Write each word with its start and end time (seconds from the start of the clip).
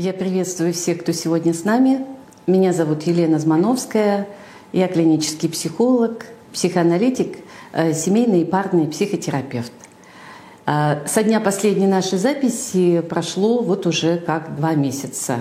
Я 0.00 0.12
приветствую 0.12 0.72
всех, 0.74 1.00
кто 1.00 1.10
сегодня 1.10 1.52
с 1.52 1.64
нами. 1.64 2.06
Меня 2.46 2.72
зовут 2.72 3.02
Елена 3.02 3.40
Змановская. 3.40 4.28
Я 4.72 4.86
клинический 4.86 5.48
психолог, 5.48 6.24
психоаналитик, 6.52 7.38
э, 7.72 7.92
семейный 7.94 8.42
и 8.42 8.44
парный 8.44 8.86
психотерапевт. 8.86 9.72
Э, 10.66 11.04
со 11.04 11.24
дня 11.24 11.40
последней 11.40 11.88
нашей 11.88 12.16
записи 12.16 13.00
прошло 13.10 13.60
вот 13.60 13.86
уже 13.88 14.18
как 14.18 14.54
два 14.54 14.74
месяца. 14.74 15.36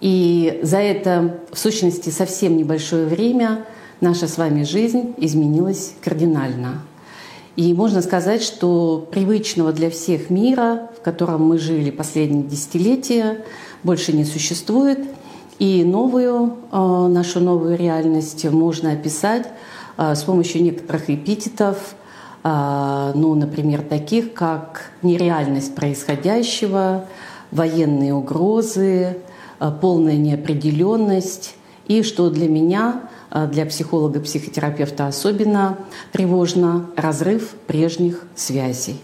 И 0.00 0.60
за 0.62 0.78
это, 0.78 1.40
в 1.50 1.58
сущности, 1.58 2.10
совсем 2.10 2.56
небольшое 2.56 3.06
время 3.06 3.64
наша 4.00 4.28
с 4.28 4.38
вами 4.38 4.62
жизнь 4.62 5.14
изменилась 5.16 5.94
кардинально. 6.00 6.82
И 7.56 7.74
можно 7.74 8.00
сказать, 8.02 8.42
что 8.42 9.06
привычного 9.10 9.72
для 9.72 9.90
всех 9.90 10.30
мира, 10.30 10.88
в 10.96 11.02
котором 11.02 11.42
мы 11.42 11.58
жили 11.58 11.90
последние 11.90 12.44
десятилетия, 12.44 13.44
больше 13.82 14.12
не 14.12 14.24
существует. 14.24 14.98
И 15.58 15.84
новую, 15.84 16.56
э, 16.72 17.06
нашу 17.08 17.40
новую 17.40 17.76
реальность 17.76 18.44
можно 18.50 18.92
описать 18.92 19.46
э, 19.98 20.14
с 20.14 20.22
помощью 20.22 20.62
некоторых 20.62 21.10
эпитетов, 21.10 21.94
э, 22.42 23.12
ну, 23.14 23.34
например, 23.34 23.82
таких 23.82 24.32
как 24.32 24.90
нереальность 25.02 25.74
происходящего, 25.74 27.04
военные 27.50 28.14
угрозы, 28.14 29.18
полная 29.82 30.16
неопределенность 30.16 31.56
и, 31.88 32.02
что 32.02 32.30
для 32.30 32.48
меня, 32.48 33.02
для 33.52 33.66
психолога-психотерапевта 33.66 35.08
особенно 35.08 35.76
тревожно, 36.12 36.86
разрыв 36.96 37.54
прежних 37.66 38.24
связей. 38.36 39.00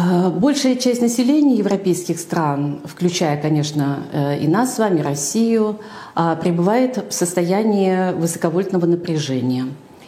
А, 0.00 0.30
большая 0.30 0.76
часть 0.76 1.02
населения 1.02 1.56
европейских 1.56 2.20
стран, 2.20 2.78
включая, 2.84 3.36
конечно, 3.42 4.04
э, 4.12 4.38
и 4.38 4.46
нас 4.46 4.76
с 4.76 4.78
вами, 4.78 5.00
Россию, 5.00 5.80
а, 6.14 6.36
пребывает 6.36 7.10
в 7.10 7.12
состоянии 7.12 8.12
высоковольтного 8.12 8.86
напряжения. 8.86 9.64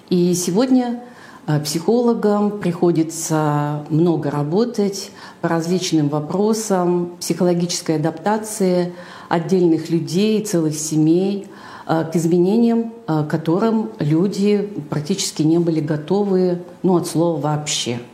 И 0.08 0.32
сегодня 0.34 1.02
э, 1.48 1.58
психологам 1.58 2.60
приходится 2.60 3.84
много 3.88 4.30
работать 4.30 5.10
по 5.40 5.48
различным 5.48 6.08
вопросам 6.08 7.16
психологической 7.18 7.96
адаптации 7.96 8.92
отдельных 9.28 9.90
людей, 9.90 10.40
целых 10.44 10.76
семей 10.76 11.48
э, 11.88 12.04
к 12.04 12.14
изменениям, 12.14 12.92
к 13.08 13.24
которым 13.24 13.90
люди 13.98 14.70
практически 14.88 15.42
не 15.42 15.58
были 15.58 15.80
готовы, 15.80 16.62
ну, 16.84 16.94
от 16.94 17.08
слова 17.08 17.40
вообще– 17.40 17.98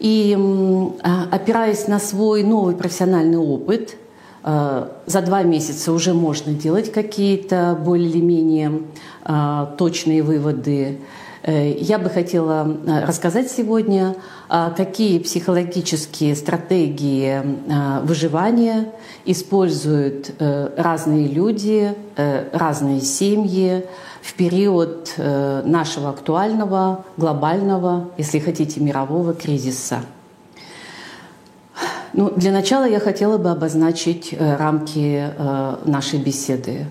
и 0.00 0.36
а, 1.02 1.28
опираясь 1.30 1.86
на 1.86 1.98
свой 1.98 2.42
новый 2.42 2.74
профессиональный 2.74 3.38
опыт, 3.38 3.96
а, 4.42 4.90
за 5.06 5.20
два 5.20 5.42
месяца 5.42 5.92
уже 5.92 6.14
можно 6.14 6.52
делать 6.54 6.90
какие-то 6.90 7.78
более 7.78 8.08
или 8.08 8.20
менее 8.20 8.82
а, 9.22 9.74
точные 9.76 10.22
выводы. 10.22 10.98
Э, 11.42 11.72
я 11.72 11.98
бы 11.98 12.10
хотела 12.10 12.76
рассказать 13.06 13.50
сегодня, 13.50 14.14
какие 14.76 15.18
психологические 15.20 16.36
стратегии 16.36 17.40
выживания 18.02 18.92
используют 19.24 20.32
э, 20.38 20.70
разные 20.76 21.28
люди, 21.28 21.94
э, 22.16 22.48
разные 22.52 23.00
семьи, 23.00 23.84
в 24.22 24.34
период 24.34 25.14
э, 25.16 25.62
нашего 25.64 26.10
актуального, 26.10 27.04
глобального, 27.16 28.10
если 28.18 28.38
хотите, 28.38 28.80
мирового 28.80 29.34
кризиса. 29.34 30.00
Ну, 32.12 32.30
для 32.30 32.52
начала 32.52 32.84
я 32.84 33.00
хотела 33.00 33.38
бы 33.38 33.50
обозначить 33.50 34.32
э, 34.32 34.56
рамки 34.56 35.32
э, 35.36 35.76
нашей 35.84 36.18
беседы. 36.18 36.86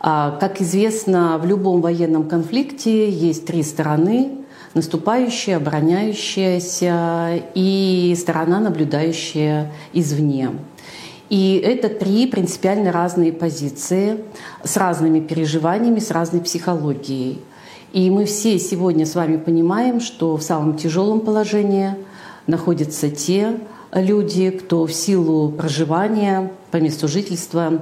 А, 0.00 0.36
как 0.38 0.60
известно, 0.60 1.38
в 1.38 1.46
любом 1.46 1.80
военном 1.80 2.28
конфликте 2.28 3.10
есть 3.10 3.46
три 3.46 3.62
стороны– 3.62 4.32
наступающая, 4.76 5.56
обороняющаяся 5.56 7.42
и 7.54 8.14
сторона, 8.16 8.60
наблюдающая 8.60 9.72
извне. 9.94 10.50
И 11.28 11.60
это 11.64 11.88
три 11.88 12.26
принципиально 12.26 12.92
разные 12.92 13.32
позиции 13.32 14.18
с 14.62 14.76
разными 14.76 15.20
переживаниями, 15.20 15.98
с 15.98 16.10
разной 16.10 16.40
психологией. 16.40 17.40
И 17.92 18.10
мы 18.10 18.26
все 18.26 18.58
сегодня 18.58 19.06
с 19.06 19.14
вами 19.14 19.36
понимаем, 19.36 20.00
что 20.00 20.36
в 20.36 20.42
самом 20.42 20.76
тяжелом 20.76 21.20
положении 21.20 21.94
находятся 22.46 23.10
те 23.10 23.58
люди, 23.92 24.50
кто 24.50 24.86
в 24.86 24.92
силу 24.92 25.50
проживания 25.50 26.52
по 26.70 26.76
месту 26.76 27.08
жительства 27.08 27.80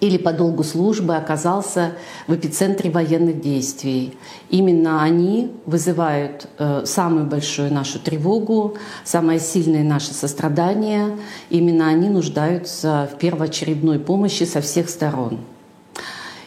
или 0.00 0.16
по 0.16 0.32
долгу 0.32 0.62
службы 0.62 1.16
оказался 1.16 1.92
в 2.26 2.34
эпицентре 2.34 2.90
военных 2.90 3.40
действий. 3.40 4.16
Именно 4.48 5.02
они 5.02 5.50
вызывают 5.66 6.46
э, 6.58 6.82
самую 6.84 7.26
большую 7.26 7.72
нашу 7.72 7.98
тревогу, 7.98 8.76
самое 9.04 9.40
сильное 9.40 9.82
наше 9.82 10.14
сострадание. 10.14 11.16
Именно 11.50 11.88
они 11.88 12.08
нуждаются 12.08 13.10
в 13.12 13.18
первоочередной 13.18 13.98
помощи 13.98 14.44
со 14.44 14.60
всех 14.60 14.88
сторон. 14.88 15.38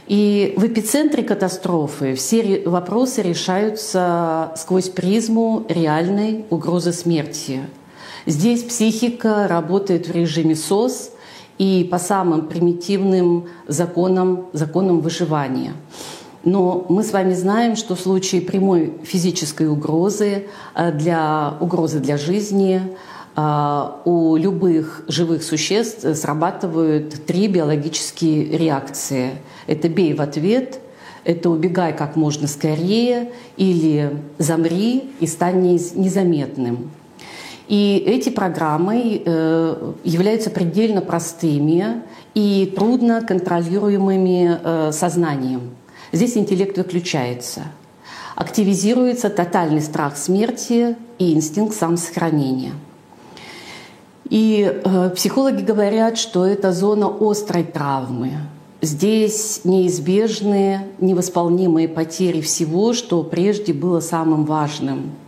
И 0.08 0.54
в 0.58 0.66
эпицентре 0.66 1.24
катастрофы 1.24 2.16
все 2.16 2.64
вопросы 2.66 3.22
решаются 3.22 4.52
сквозь 4.58 4.90
призму 4.90 5.66
реальной 5.70 6.46
угрозы 6.50 6.92
смерти. 6.92 7.62
Здесь 8.26 8.64
психика 8.64 9.48
работает 9.48 10.08
в 10.08 10.12
режиме 10.12 10.56
СОС– 10.56 11.12
и 11.58 11.88
по 11.90 12.00
самым 12.00 12.48
примитивным 12.48 13.46
законам, 13.68 14.48
законам 14.54 15.00
выживания. 15.00 15.74
Но 16.44 16.86
мы 16.90 17.04
с 17.04 17.14
вами 17.14 17.34
знаем, 17.34 17.76
что 17.76 17.96
в 17.96 18.00
случае 18.00 18.42
прямой 18.42 18.94
физической 19.04 19.68
угрозы, 19.68 20.48
э, 20.76 20.92
для, 20.92 21.54
угрозы 21.60 22.00
для 22.00 22.18
жизни, 22.18 22.82
э, 23.36 23.84
у 24.06 24.36
любых 24.38 25.04
живых 25.08 25.44
существ 25.44 26.06
срабатывают 26.16 27.26
три 27.26 27.48
биологические 27.48 28.58
реакции. 28.58 29.32
Это 29.68 29.88
бей 29.88 30.16
в 30.16 30.22
ответ, 30.22 30.80
это 31.24 31.52
убегай 31.52 31.96
как 31.96 32.16
можно 32.16 32.48
скорее 32.48 33.32
или 33.58 34.18
замри 34.40 35.12
и 35.20 35.28
стань 35.28 35.62
незаметным. 35.62 36.90
И 37.72 38.04
эти 38.06 38.28
программы 38.28 39.22
э, 39.24 39.94
являются 40.04 40.50
предельно 40.50 41.00
простыми 41.00 42.02
и 42.34 42.74
трудно 42.76 43.22
контролируемыми 43.22 44.60
э, 44.62 44.92
сознанием. 44.92 45.70
Здесь 46.12 46.36
интеллект 46.36 46.78
выключается. 46.78 47.62
Активизируется 48.36 49.30
тотальный 49.30 49.80
страх 49.80 50.18
смерти 50.18 50.98
и 51.18 51.32
инстинкт 51.32 51.74
самосохранения. 51.74 52.74
И 54.30 54.70
э, 54.84 55.10
психологи 55.16 55.64
говорят, 55.64 56.18
что 56.18 56.46
это 56.46 56.74
зона 56.74 57.10
острой 57.22 57.64
травмы. 57.64 58.34
Здесь 58.82 59.62
неизбежны 59.64 60.88
невосполнимые 61.00 61.88
потери 61.88 62.42
всего, 62.42 62.92
что 62.92 63.24
прежде 63.24 63.72
было 63.72 64.02
самым 64.02 64.44
важным– 64.44 65.12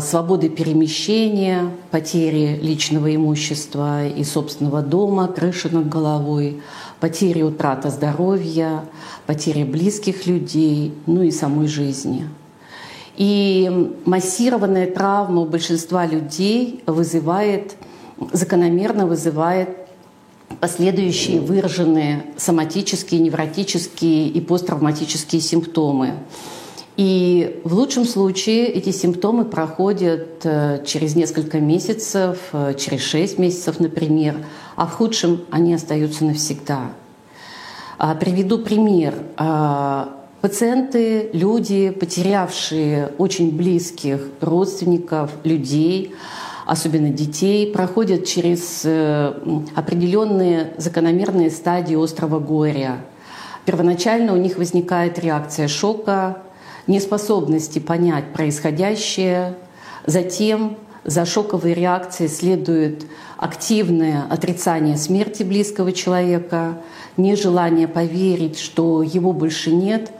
свободы 0.00 0.48
перемещения, 0.48 1.70
потери 1.90 2.58
личного 2.62 3.14
имущества 3.14 4.06
и 4.06 4.24
собственного 4.24 4.82
дома, 4.82 5.28
крыши 5.28 5.68
над 5.68 5.88
головой, 5.88 6.62
потери 7.00 7.42
утрата 7.42 7.90
здоровья, 7.90 8.84
потери 9.26 9.64
близких 9.64 10.26
людей, 10.26 10.94
ну 11.06 11.22
и 11.22 11.30
самой 11.30 11.66
жизни. 11.66 12.28
И 13.16 13.92
массированная 14.04 14.90
травма 14.90 15.40
у 15.42 15.46
большинства 15.46 16.06
людей 16.06 16.82
вызывает, 16.86 17.76
закономерно 18.32 19.06
вызывает 19.06 19.70
последующие 20.60 21.40
выраженные 21.40 22.24
соматические, 22.36 23.20
невротические 23.20 24.28
и 24.28 24.40
посттравматические 24.40 25.40
симптомы. 25.40 26.14
И 26.96 27.60
в 27.64 27.74
лучшем 27.74 28.06
случае 28.06 28.68
эти 28.68 28.90
симптомы 28.90 29.44
проходят 29.44 30.40
э, 30.44 30.82
через 30.86 31.14
несколько 31.14 31.60
месяцев, 31.60 32.38
э, 32.52 32.72
через 32.78 33.02
6 33.02 33.38
месяцев, 33.38 33.80
например, 33.80 34.36
а 34.76 34.86
в 34.86 34.92
худшем 34.92 35.42
они 35.50 35.74
остаются 35.74 36.24
навсегда. 36.24 36.92
А, 37.98 38.14
приведу 38.14 38.58
пример. 38.58 39.14
А, 39.36 40.16
пациенты, 40.40 41.28
люди, 41.34 41.90
потерявшие 41.90 43.12
очень 43.18 43.54
близких 43.54 44.20
родственников, 44.40 45.32
людей, 45.44 46.14
особенно 46.64 47.10
детей, 47.10 47.72
проходят 47.72 48.24
через 48.24 48.82
э, 48.84 49.34
определенные 49.74 50.72
закономерные 50.78 51.50
стадии 51.50 51.94
острого 51.94 52.38
горя. 52.38 53.04
Первоначально 53.66 54.32
у 54.32 54.36
них 54.36 54.56
возникает 54.56 55.18
реакция 55.18 55.68
шока, 55.68 56.42
неспособности 56.86 57.78
понять 57.78 58.32
происходящее, 58.32 59.54
затем 60.06 60.76
За 61.06 61.24
шоковой 61.24 61.72
реакцией 61.72 62.28
следует 62.28 63.06
активное 63.36 64.24
отрицание 64.28 64.96
смерти 64.96 65.44
близкого 65.44 65.92
человека, 65.92 66.82
нежелание 67.16 67.86
поверить, 67.86 68.58
что 68.58 69.04
его 69.04 69.32
больше 69.32 69.70
нет 69.70 70.10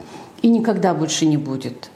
и 0.41 0.47
никогда 0.47 0.93
больше 0.93 1.25
не 1.25 1.35
будет. 1.35 1.91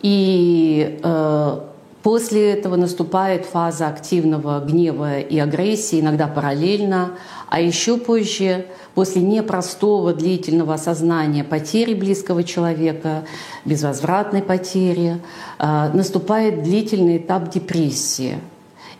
И 0.00 0.98
э, 1.02 1.60
после 2.04 2.52
этого 2.52 2.76
наступает 2.76 3.46
фаза 3.46 3.88
активного 3.88 4.60
гнева 4.60 5.20
и 5.20 5.38
агрессии, 5.38 6.00
иногда 6.00 6.28
параллельно, 6.28 7.12
а 7.48 7.60
еще 7.60 7.96
позже, 7.96 8.66
после 8.94 9.22
непростого 9.22 10.12
длительного 10.12 10.74
осознания 10.74 11.44
потери 11.44 11.94
близкого 11.94 12.44
человека, 12.44 13.24
безвозвратной 13.64 14.42
потери, 14.42 15.18
э, 15.58 15.90
наступает 15.94 16.62
длительный 16.62 17.16
этап 17.16 17.50
депрессии. 17.50 18.38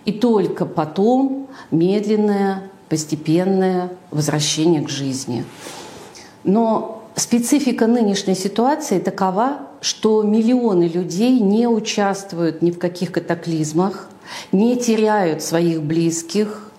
И 0.06 0.12
только 0.12 0.64
потом 0.64 1.48
медленное, 1.70 2.70
постепенное 2.88 3.90
возвращение 4.10 4.80
к 4.80 4.88
жизни. 4.88 5.44
Но 6.42 7.03
специфика 7.16 7.86
нынешней 7.86 8.34
ситуации 8.34 8.98
такова, 8.98 9.58
что 9.80 10.22
миллионы 10.22 10.84
людей 10.84 11.38
не 11.40 11.66
участвуют 11.66 12.62
ни 12.62 12.70
в 12.70 12.78
каких 12.78 13.12
катаклизмах, 13.12 14.08
не 14.52 14.76
теряют 14.76 15.42
своих 15.42 15.82
близких, 15.82 16.70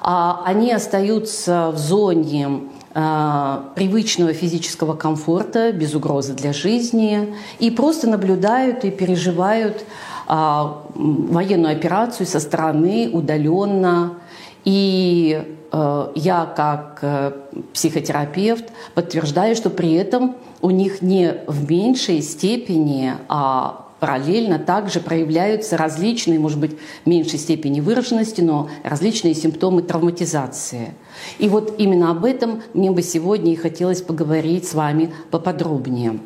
а 0.00 0.42
они 0.44 0.70
остаются 0.70 1.70
в 1.70 1.78
зоне 1.78 2.60
а, 2.96 3.72
привычного 3.74 4.32
физического 4.32 4.94
комфорта, 4.94 5.72
без 5.72 5.94
угрозы 5.94 6.34
для 6.34 6.52
жизни, 6.52 7.34
и 7.58 7.70
просто 7.70 8.08
наблюдают 8.08 8.84
и 8.84 8.90
переживают 8.90 9.84
а, 10.26 10.84
военную 10.94 11.72
операцию 11.72 12.26
со 12.26 12.38
стороны 12.38 13.10
удаленно. 13.12 14.18
И 14.64 15.42
э, 15.72 16.12
я, 16.14 16.46
как 16.46 16.98
э, 17.02 17.32
психотерапевт, 17.72 18.64
подтверждаю, 18.94 19.56
что 19.56 19.70
при 19.70 19.92
этом 19.92 20.36
у 20.62 20.70
них 20.70 21.02
не 21.02 21.34
в 21.46 21.70
меньшей 21.70 22.22
степени, 22.22 23.12
а 23.28 23.84
параллельно 24.00 24.58
также 24.58 25.00
проявляются 25.00 25.76
различные, 25.76 26.38
может 26.38 26.58
быть, 26.58 26.76
в 27.04 27.06
меньшей 27.06 27.38
степени 27.38 27.80
выраженности, 27.80 28.40
но 28.40 28.68
различные 28.82 29.34
симптомы 29.34 29.82
травматизации. 29.82 30.94
И 31.38 31.48
вот 31.48 31.76
именно 31.78 32.10
об 32.10 32.24
этом 32.24 32.62
мне 32.74 32.90
бы 32.90 33.02
сегодня 33.02 33.52
и 33.52 33.56
хотелось 33.56 34.02
поговорить 34.02 34.66
с 34.66 34.74
вами 34.74 35.12
поподробнее. 35.30 36.18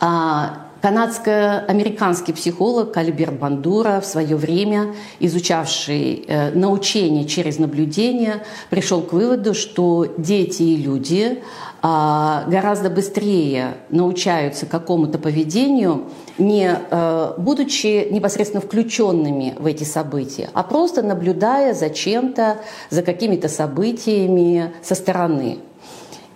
А, 0.00 0.69
Канадско-американский 0.80 2.32
психолог 2.32 2.96
Альберт 2.96 3.38
Бандура 3.38 4.00
в 4.00 4.06
свое 4.06 4.34
время, 4.34 4.94
изучавший 5.18 6.24
э, 6.26 6.52
научение 6.52 7.26
через 7.26 7.58
наблюдение, 7.58 8.44
пришел 8.70 9.02
к 9.02 9.12
выводу, 9.12 9.52
что 9.52 10.06
дети 10.16 10.62
и 10.62 10.76
люди 10.76 11.42
а, 11.82 12.44
гораздо 12.46 12.88
быстрее 12.88 13.74
научаются 13.90 14.64
какому-то 14.64 15.18
поведению, 15.18 16.04
не 16.38 16.70
э, 16.70 17.32
будучи 17.36 18.08
непосредственно 18.10 18.62
включенными 18.62 19.54
в 19.58 19.66
эти 19.66 19.84
события, 19.84 20.48
а 20.54 20.62
просто 20.62 21.02
наблюдая 21.02 21.74
за 21.74 21.90
чем-то, 21.90 22.58
за 22.88 23.02
какими-то 23.02 23.48
событиями 23.48 24.72
со 24.82 24.94
стороны. 24.94 25.58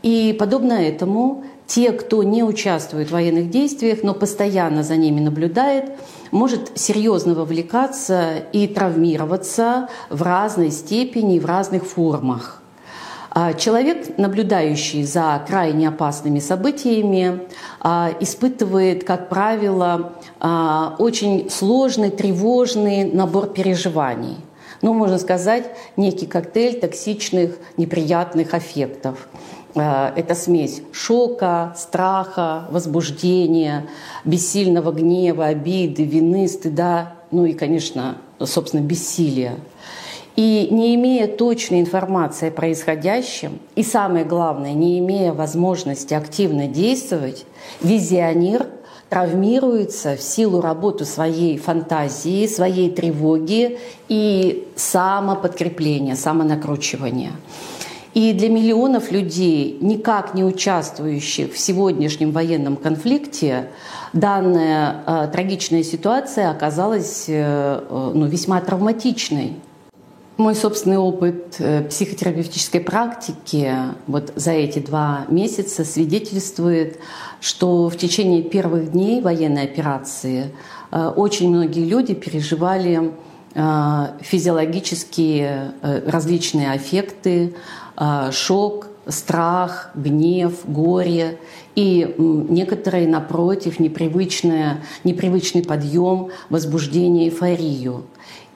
И 0.02 0.37
подобно 0.38 0.75
этому 0.75 1.44
те, 1.66 1.93
кто 1.93 2.22
не 2.22 2.43
участвует 2.43 3.08
в 3.08 3.12
военных 3.12 3.50
действиях, 3.50 4.00
но 4.02 4.14
постоянно 4.14 4.82
за 4.82 4.96
ними 4.96 5.20
наблюдает, 5.20 5.93
может 6.31 6.72
серьезно 6.78 7.34
вовлекаться 7.34 8.38
и 8.52 8.66
травмироваться 8.66 9.88
в 10.11 10.22
разной 10.22 10.70
степени, 10.70 11.38
в 11.38 11.46
разных 11.46 11.84
формах. 11.84 12.61
А 13.37 13.52
человек, 13.52 14.16
наблюдающий 14.16 15.02
за 15.02 15.43
крайне 15.44 15.88
опасными 15.88 16.38
событиями, 16.38 17.40
а, 17.81 18.12
испытывает, 18.20 19.02
как 19.02 19.28
правило, 19.28 20.12
а, 20.38 20.94
очень 20.99 21.50
сложный, 21.50 22.10
тревожный 22.10 23.05
набор 23.05 23.49
переживаний. 23.49 24.37
Ну, 24.82 24.93
можно 24.93 25.19
сказать, 25.19 25.64
некий 25.96 26.26
коктейль 26.26 26.78
токсичных, 26.78 27.56
неприятных 27.76 28.55
аффектов. 28.55 29.28
Это 29.75 30.35
смесь 30.37 30.82
шока, 30.93 31.75
страха, 31.76 32.67
возбуждения, 32.71 33.87
бессильного 34.25 34.93
гнева, 34.93 35.47
обиды, 35.47 36.05
вины, 36.05 36.47
стыда, 36.47 37.15
ну 37.32 37.44
и, 37.44 37.55
конечно, 37.55 38.19
собственно, 38.41 38.82
бессилия. 38.82 39.56
И 40.37 40.69
не 40.71 40.94
имея 40.94 41.29
точной 41.29 41.81
информации 41.81 42.49
о 42.49 42.53
происходящем, 42.53 43.59
и 43.75 43.82
самое 43.82 44.25
главное, 44.25 44.73
не 44.73 44.99
имея 44.99 45.32
возможности 45.32 46.15
активно 46.15 46.67
действовать, 46.67 47.44
визионер 47.81 48.67
травмируется 49.09 50.17
в 50.17 50.23
силу 50.23 50.61
работы 50.61 51.05
своей 51.05 51.56
фантазии, 51.59 52.47
своей 52.49 52.91
тревоги 52.91 53.79
и 54.09 54.67
самоподкрепления, 54.75 56.17
самонакручивания. 56.17 57.32
И 58.14 58.32
для 58.32 58.49
миллионов 58.49 59.11
людей, 59.11 59.76
никак 59.81 60.34
не 60.34 60.44
участвующих 60.44 61.52
в 61.52 61.58
сегодняшнем 61.58 62.31
военном 62.31 62.76
конфликте, 62.76 63.70
данная 64.12 65.02
э, 65.05 65.28
трагичная 65.32 65.82
ситуация 65.82 66.50
оказалась 66.50 67.25
э, 67.28 67.32
э 67.34 68.11
ну, 68.14 68.26
весьма 68.26 68.61
травматичной. 68.61 69.55
Мой 70.37 70.55
собственный 70.55 70.99
опыт 70.99 71.56
э, 71.58 71.82
психотерапевтической 71.88 72.81
практики 72.81 73.72
вот 74.06 74.32
за 74.37 74.52
эти 74.52 74.78
два 74.78 75.26
месяца 75.28 75.84
свидетельствует, 75.84 77.00
что 77.40 77.88
в 77.88 77.96
течение 77.96 78.43
первых 78.43 78.93
дней 78.93 79.22
военной 79.22 79.64
операции 79.64 80.55
э, 80.93 81.12
очень 81.17 81.50
многие 81.50 81.84
люди 81.84 82.14
переживали 82.14 83.12
физиологические 83.55 85.73
различные 86.06 86.73
аффекты, 86.73 87.55
шок, 88.33 88.89
страх, 89.06 89.91
гнев, 89.95 90.65
горе 90.65 91.39
и 91.75 92.15
некоторые, 92.19 93.06
напротив, 93.06 93.79
непривычное, 93.79 94.83
непривычный 95.05 95.62
подъем, 95.62 96.31
возбуждение, 96.51 97.29
эйфорию. 97.29 98.05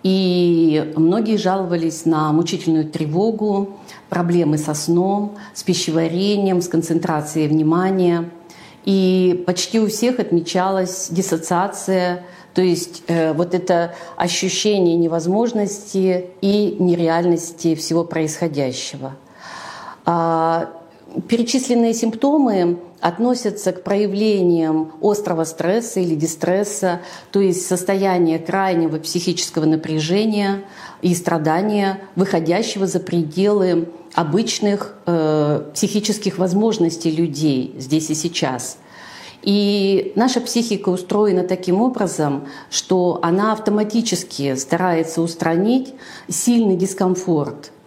И 0.02 0.92
многие 0.96 1.36
жаловались 1.36 2.04
на 2.04 2.32
мучительную 2.32 2.88
тревогу, 2.88 3.78
проблемы 4.08 4.56
со 4.56 4.74
сном, 4.74 5.36
с 5.54 5.62
пищеварением, 5.62 6.62
с 6.62 6.68
концентрацией 6.68 7.48
внимания. 7.48 8.30
И 8.84 9.44
почти 9.46 9.80
у 9.80 9.88
всех 9.88 10.18
отмечалась 10.18 11.08
диссоциация, 11.10 12.24
то 12.58 12.62
есть 12.62 13.04
э, 13.06 13.34
вот 13.34 13.54
это 13.54 13.94
ощущение 14.16 14.96
невозможности 14.96 16.30
и 16.40 16.74
нереальности 16.80 17.76
всего 17.76 18.02
происходящего. 18.02 19.14
А, 20.04 20.68
перечисленные 21.28 21.94
симптомы 21.94 22.80
относятся 23.00 23.70
к 23.70 23.84
проявлениям 23.84 24.90
острого 25.00 25.44
стресса 25.44 26.00
или 26.00 26.16
дистресса, 26.16 27.00
то 27.30 27.38
есть 27.38 27.64
состояния 27.64 28.40
крайнего 28.40 28.98
психического 28.98 29.64
напряжения 29.64 30.64
и 31.00 31.14
страдания, 31.14 32.00
выходящего 32.16 32.88
за 32.88 32.98
пределы 32.98 33.88
обычных 34.14 34.96
э, 35.06 35.62
психических 35.74 36.38
возможностей 36.38 37.12
людей 37.12 37.76
здесь 37.78 38.10
и 38.10 38.14
сейчас. 38.14 38.78
И 39.42 40.12
наша 40.16 40.40
психика 40.40 40.88
устроена 40.88 41.44
таким 41.44 41.80
образом, 41.80 42.48
что 42.70 43.20
она 43.22 43.52
автоматически 43.52 44.54
старается 44.56 45.22
устранить 45.22 45.94
сильный 46.28 46.76
дискомфорт– 46.76 47.72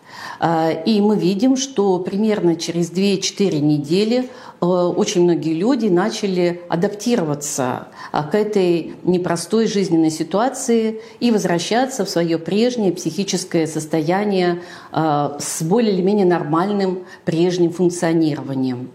а, 0.44 0.72
и 0.72 1.00
мы 1.02 1.18
видим, 1.18 1.56
что 1.56 2.00
примерно 2.00 2.56
через 2.56 2.92
2-4 2.92 3.60
недели 3.60 4.28
э, 4.60 4.66
очень 4.66 5.22
многие 5.22 5.54
люди 5.54 5.86
начали 5.86 6.62
адаптироваться 6.68 7.90
а, 8.12 8.24
к 8.24 8.34
этой 8.34 8.96
непростой 9.04 9.68
жизненной 9.68 10.10
ситуации 10.10 11.00
и 11.20 11.30
возвращаться 11.30 12.06
в 12.06 12.10
свое 12.10 12.40
прежнее 12.40 12.92
психическое 12.92 13.68
состояние 13.68 14.64
а, 14.92 15.38
с 15.40 15.62
более 15.62 15.94
или 15.94 16.02
менее 16.02 16.26
нормальным 16.26 17.04
прежним 17.24 17.72
функционированием. 17.72 18.90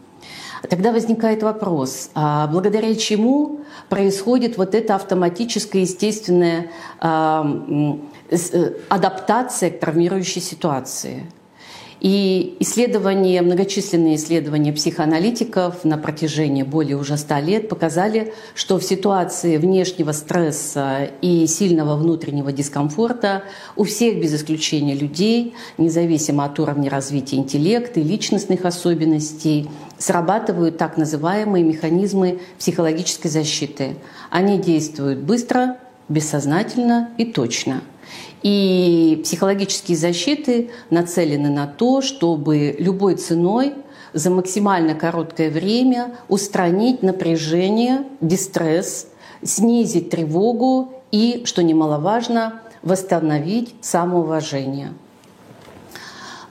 Тогда 0.68 0.92
возникает 0.92 1.42
вопрос, 1.42 2.10
а 2.14 2.46
благодаря 2.46 2.94
чему 2.94 3.60
происходит 3.88 4.56
вот 4.56 4.74
эта 4.74 4.94
автоматическая, 4.94 5.82
естественная 5.82 6.70
э, 7.00 7.96
адаптация 8.88 9.70
к 9.70 9.80
травмирующей 9.80 10.40
ситуации? 10.40 11.26
И 12.00 12.56
исследования, 12.60 13.40
многочисленные 13.40 14.16
исследования 14.16 14.72
психоаналитиков 14.72 15.82
на 15.84 15.96
протяжении 15.96 16.62
более 16.62 16.96
уже 16.96 17.16
ста 17.16 17.40
лет 17.40 17.70
показали, 17.70 18.34
что 18.54 18.78
в 18.78 18.84
ситуации 18.84 19.56
внешнего 19.56 20.12
стресса 20.12 21.10
и 21.22 21.46
сильного 21.46 21.96
внутреннего 21.96 22.52
дискомфорта 22.52 23.44
у 23.76 23.84
всех 23.84 24.20
без 24.20 24.34
исключения 24.34 24.94
людей, 24.94 25.54
независимо 25.78 26.44
от 26.44 26.60
уровня 26.60 26.90
развития 26.90 27.36
интеллекта 27.36 28.00
и 28.00 28.04
личностных 28.04 28.66
особенностей, 28.66 29.70
срабатывают 29.98 30.78
так 30.78 30.96
называемые 30.96 31.64
механизмы 31.64 32.40
психологической 32.58 33.30
защиты. 33.30 33.96
Они 34.30 34.58
действуют 34.58 35.20
быстро, 35.20 35.76
бессознательно 36.08 37.10
и 37.18 37.24
точно– 37.24 37.82
и 38.42 39.20
психологические 39.24 39.96
защиты 39.96 40.70
нацелены 40.90 41.50
на 41.50 41.66
то, 41.66 42.00
чтобы 42.00 42.76
любой 42.78 43.16
ценой 43.16 43.74
за 44.12 44.30
максимально 44.30 44.94
короткое 44.94 45.50
время 45.50 46.14
устранить 46.28 47.02
напряжение, 47.02 48.04
дистресс, 48.20 49.08
снизить 49.42 50.10
тревогу 50.10 50.92
и, 51.10 51.42
что 51.44 51.62
немаловажно, 51.62 52.62
восстановить 52.82 53.74
самоуважение. 53.80 54.92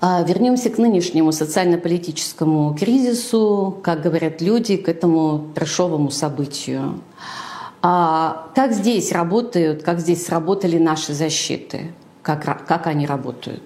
А 0.07 0.21
вернемся 0.21 0.69
к 0.69 0.77
нынешнему 0.77 1.31
социально-политическому 1.31 2.75
кризису, 2.75 3.79
как 3.81 4.03
говорят 4.03 4.39
люди, 4.39 4.77
к 4.77 4.87
этому 4.87 5.47
трешовому 5.55 6.11
событию. 6.11 7.01
А 7.81 8.51
как 8.53 8.73
здесь 8.73 9.11
работают, 9.11 9.81
как 9.81 9.99
здесь 9.99 10.23
сработали 10.23 10.77
наши 10.77 11.15
защиты? 11.15 11.91
Как, 12.21 12.67
как 12.67 12.85
они 12.85 13.07
работают? 13.07 13.63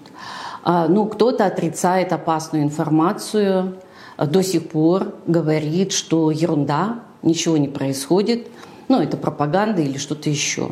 А, 0.64 0.88
ну, 0.88 1.04
кто-то 1.04 1.44
отрицает 1.44 2.10
опасную 2.14 2.64
информацию, 2.64 3.76
до 4.16 4.42
сих 4.42 4.70
пор 4.70 5.12
говорит, 5.26 5.92
что 5.92 6.30
ерунда, 6.30 7.00
ничего 7.22 7.58
не 7.58 7.68
происходит, 7.68 8.48
ну, 8.88 8.98
это 8.98 9.18
пропаганда 9.18 9.82
или 9.82 9.98
что-то 9.98 10.30
еще. 10.30 10.70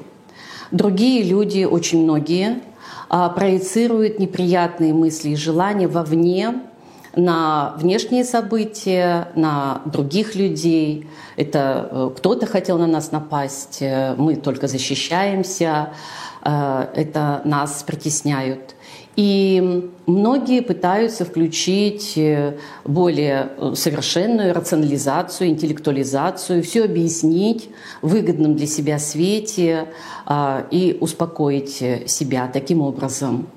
Другие 0.71 1.25
люди, 1.25 1.65
очень 1.65 2.05
многие, 2.05 2.63
а, 3.09 3.29
проецируют 3.29 4.19
неприятные 4.19 4.93
мысли 4.93 5.31
и 5.31 5.37
желания 5.37 5.89
вовне, 5.89 6.55
на 7.17 7.75
внешние 7.77 8.25
события, 8.25 9.29
на 9.35 9.83
других 9.87 10.35
людей. 10.35 11.09
Это 11.37 11.89
э, 11.91 12.11
кто-то 12.17 12.47
хотел 12.47 12.79
на 12.79 12.87
нас 12.87 13.11
напасть, 13.11 13.79
э, 13.81 14.15
мы 14.17 14.37
только 14.37 14.69
защищаемся, 14.69 15.91
э, 16.45 16.87
это 16.95 17.41
нас 17.45 17.83
притесняют. 17.83 18.77
И 19.19 19.91
многие 20.07 20.61
пытаются 20.61 21.25
включить 21.25 22.17
более 22.85 23.51
совершенную 23.75 24.55
рационализацию, 24.55 25.49
интеллектуализацию, 25.49 26.63
все 26.63 26.85
объяснить 26.85 27.69
в 28.01 28.11
выгодном 28.11 28.55
для 28.55 28.69
себя 28.69 29.01
свете 29.01 29.89
и 30.71 30.97
успокоить 31.01 31.83
себя 32.07 32.49
таким 32.53 32.81
образом. 32.81 33.49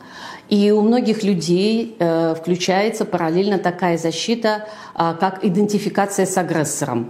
И 0.50 0.72
у 0.72 0.82
многих 0.82 1.24
людей 1.24 1.96
э, 1.98 2.36
включается 2.36 3.06
параллельно 3.06 3.58
такая 3.58 3.98
защита, 3.98 4.68
э, 4.96 5.16
как 5.18 5.46
идентификация 5.46 6.26
с 6.26 6.38
агрессором. 6.38 7.10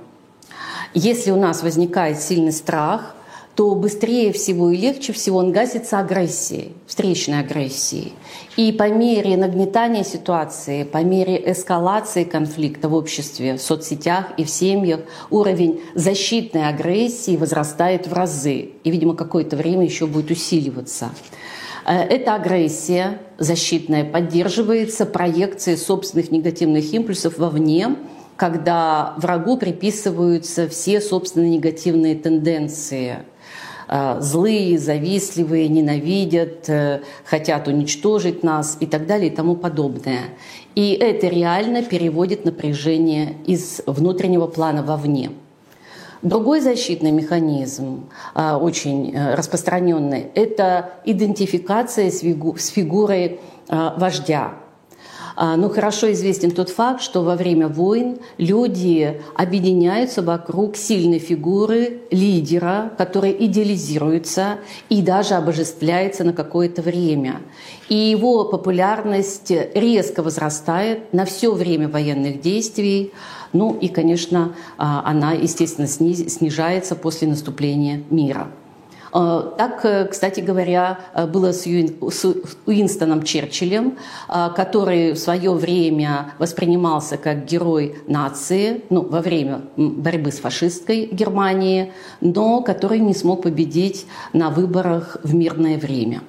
Если 0.94 1.32
у 1.32 1.38
нас 1.38 1.64
возникает 1.64 2.22
сильный 2.22 2.52
страх, 2.52 3.16
то 3.62 3.76
быстрее 3.76 4.34
всего 4.34 4.72
и 4.72 4.76
легче 4.76 5.14
всего 5.14 5.38
он 5.38 5.52
гасится 5.52 6.00
агрессией, 6.00 6.72
встречной 6.88 7.42
агрессией. 7.42 8.14
И 8.58 8.72
по 8.72 8.90
мере 8.90 9.38
нагнетания 9.38 10.04
ситуации, 10.04 10.84
по 10.84 11.04
мере 11.04 11.40
эскалации 11.52 12.24
конфликта 12.24 12.90
в 12.90 12.96
обществе, 12.96 13.58
в 13.58 13.62
соцсетях 13.62 14.30
и 14.36 14.46
в 14.46 14.50
семьях, 14.50 15.02
уровень 15.30 15.80
защитной 15.94 16.70
агрессии 16.70 17.38
возрастает 17.38 18.08
в 18.08 18.14
разы. 18.14 18.72
И, 18.84 18.90
видимо, 18.90 19.14
какое-то 19.14 19.56
время 19.58 19.86
еще 19.86 20.08
будет 20.08 20.32
усиливаться. 20.32 21.12
Э, 21.86 22.00
эта 22.00 22.34
агрессия 22.34 23.20
защитная 23.38 24.04
поддерживается 24.04 25.06
проекцией 25.06 25.78
собственных 25.78 26.32
негативных 26.32 26.92
импульсов 26.96 27.38
вовне, 27.38 27.96
когда 28.38 29.14
врагу 29.18 29.56
приписываются 29.56 30.68
все 30.68 31.00
собственные 31.00 31.58
негативные 31.58 32.16
тенденции. 32.16 33.20
Э, 33.94 34.22
злые, 34.22 34.80
завистливые, 34.80 35.68
ненавидят, 35.68 36.70
э, 36.70 37.02
хотят 37.26 37.68
уничтожить 37.68 38.42
нас 38.42 38.78
и 38.80 38.86
так 38.86 39.06
далее 39.06 39.30
и 39.30 39.36
тому 39.36 39.58
подобное. 39.58 40.30
И 40.76 40.94
это 40.94 41.28
реально 41.28 41.84
переводит 41.84 42.46
напряжение 42.46 43.36
из 43.46 43.82
внутреннего 43.86 44.48
плана 44.48 44.82
вовне. 44.82 45.32
Другой 46.22 46.62
защитный 46.62 47.12
механизм, 47.12 48.06
а, 48.34 48.58
очень 48.58 49.14
э, 49.14 49.36
распространенный, 49.36 50.28
это 50.36 50.92
идентификация 51.04 52.12
с 52.12 52.70
фигурой 52.70 53.42
вождя. 53.68 54.54
А, 55.36 55.56
ну, 55.56 55.70
хорошо 55.70 56.12
известен 56.12 56.52
тот 56.52 56.70
факт, 56.70 57.02
что 57.02 57.24
во 57.24 57.36
время 57.36 57.68
войн 57.68 58.20
люди 58.38 59.22
объединяются 59.36 60.22
вокруг 60.22 60.76
сильной 60.76 61.20
фигуры 61.20 62.02
лидера, 62.12 62.92
который 62.98 63.36
идеализируется 63.46 64.58
и 64.90 65.02
даже 65.02 65.36
обожествляется 65.36 66.24
на 66.24 66.34
какое-то 66.34 66.82
время. 66.82 67.42
И 67.90 67.96
его 67.96 68.46
популярность 68.46 69.52
резко 69.74 70.24
возрастает 70.24 71.14
на 71.14 71.26
все 71.26 71.54
время 71.54 71.88
военных 71.88 72.42
действий. 72.42 73.12
Ну 73.54 73.78
и, 73.78 73.88
конечно, 73.88 74.56
а, 74.78 75.04
она, 75.06 75.34
естественно, 75.34 75.88
снижается 75.88 76.96
после 76.96 77.28
наступления 77.28 78.04
мира. 78.10 78.48
А, 79.14 79.42
так, 79.58 79.84
э, 79.84 80.06
кстати 80.06 80.40
говоря, 80.40 81.00
э, 81.14 81.28
было 81.28 81.52
с 81.52 81.66
Уинстоном 82.66 83.24
Черчиллем, 83.24 83.98
который 84.28 85.12
в 85.12 85.18
свое 85.18 85.52
время 85.52 86.34
воспринимался 86.40 87.18
как 87.18 87.46
герой 87.46 87.96
нации 88.08 88.84
ну, 88.90 89.02
во 89.02 89.22
время 89.22 89.62
борьбы 89.76 90.32
с 90.32 90.40
фашистской 90.40 91.10
Германией, 91.12 91.92
но 92.22 92.62
который 92.62 93.00
не 93.00 93.14
смог 93.14 93.44
победить 93.44 94.06
на 94.34 94.50
выборах 94.50 95.18
в 95.24 95.34
мирное 95.34 95.78
время. 95.78 96.22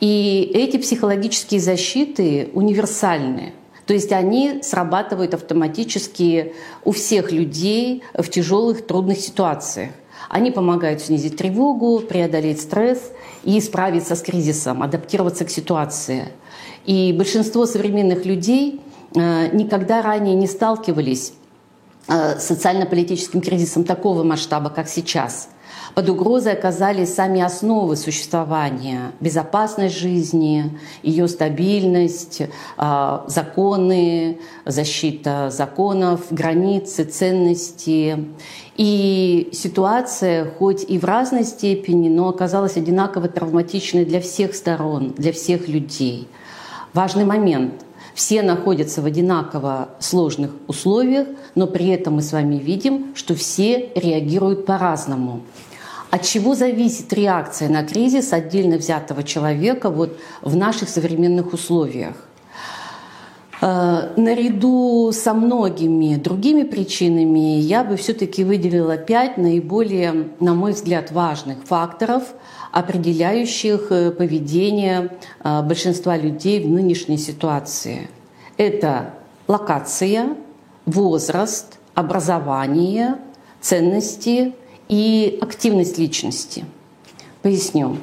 И 0.00 0.50
эти 0.52 0.76
психологические 0.76 1.60
защиты 1.60 2.50
универсальны– 2.52 3.52
то 3.86 3.94
есть 3.94 4.12
они 4.12 4.62
срабатывают 4.62 5.32
автоматически 5.32 6.54
у 6.84 6.90
всех 6.90 7.30
людей 7.30 8.02
в 8.14 8.28
тяжелых, 8.28 8.84
трудных 8.84 9.20
ситуациях. 9.20 9.90
Они 10.28 10.50
помогают 10.50 11.00
снизить 11.00 11.36
тревогу, 11.36 12.00
преодолеть 12.00 12.60
стресс 12.60 13.12
и 13.44 13.60
справиться 13.60 14.16
с 14.16 14.22
кризисом, 14.22 14.82
адаптироваться 14.82 15.44
к 15.44 15.50
ситуации. 15.50 16.28
И 16.84 17.12
большинство 17.16 17.66
современных 17.66 18.24
людей 18.24 18.80
э, 19.14 19.48
никогда 19.54 20.02
ранее 20.02 20.34
не 20.34 20.46
сталкивались 20.46 21.32
э, 22.08 22.38
с 22.38 22.44
социально-политическим 22.44 23.40
кризисом 23.40 23.84
такого 23.84 24.22
масштаба, 24.22 24.70
как 24.70 24.88
сейчас– 24.88 25.48
под 25.94 26.08
угрозой 26.08 26.52
оказались 26.52 27.14
сами 27.14 27.40
основы 27.40 27.96
существования, 27.96 29.12
безопасность 29.20 29.98
жизни, 29.98 30.78
ее 31.02 31.28
стабильность, 31.28 32.42
а, 32.76 33.24
законы, 33.28 34.38
защита 34.64 35.50
законов, 35.50 36.26
границы, 36.30 37.04
ценности. 37.04 38.26
И 38.76 39.48
ситуация, 39.52 40.50
хоть 40.58 40.84
и 40.88 40.98
в 40.98 41.04
разной 41.04 41.44
степени, 41.44 42.08
но 42.08 42.28
оказалась 42.28 42.76
одинаково 42.76 43.28
травматичной 43.28 44.04
для 44.04 44.20
всех 44.20 44.54
сторон, 44.54 45.14
для 45.16 45.32
всех 45.32 45.68
людей. 45.68 46.28
Важный 46.92 47.24
момент– 47.24 47.72
все 48.16 48.40
находятся 48.40 49.02
в 49.02 49.04
одинаково 49.04 49.90
сложных 49.98 50.50
условиях, 50.68 51.28
но 51.54 51.66
при 51.66 51.88
этом 51.88 52.14
мы 52.14 52.22
с 52.22 52.32
вами 52.32 52.56
видим, 52.56 53.14
что 53.14 53.34
все 53.34 53.90
реагируют 53.94 54.64
по-разному. 54.64 55.42
От 56.16 56.22
чего 56.22 56.54
зависит 56.54 57.12
реакция 57.12 57.68
на 57.68 57.82
кризис 57.82 58.32
отдельно 58.32 58.78
взятого 58.78 59.22
человека 59.22 59.90
вот 59.90 60.18
в 60.40 60.56
наших 60.56 60.88
современных 60.88 61.52
условиях? 61.52 62.16
Э, 63.60 64.14
наряду 64.16 65.12
со 65.12 65.34
многими 65.34 66.16
другими 66.16 66.62
причинами 66.62 67.58
я 67.58 67.84
бы 67.84 67.96
все-таки 67.96 68.44
выделила 68.44 68.96
пять 68.96 69.36
наиболее, 69.36 70.28
на 70.40 70.54
мой 70.54 70.72
взгляд, 70.72 71.12
важных 71.12 71.58
факторов, 71.64 72.22
определяющих 72.72 73.88
э, 73.90 74.10
поведение 74.10 75.18
э, 75.44 75.60
большинства 75.60 76.16
людей 76.16 76.64
в 76.64 76.70
нынешней 76.70 77.18
ситуации. 77.18 78.08
Это 78.56 79.10
локация, 79.48 80.28
возраст, 80.86 81.78
образование, 81.92 83.16
ценности, 83.60 84.54
и 84.88 85.38
активность 85.40 85.98
личности. 85.98 86.64
Поясню. 87.42 87.98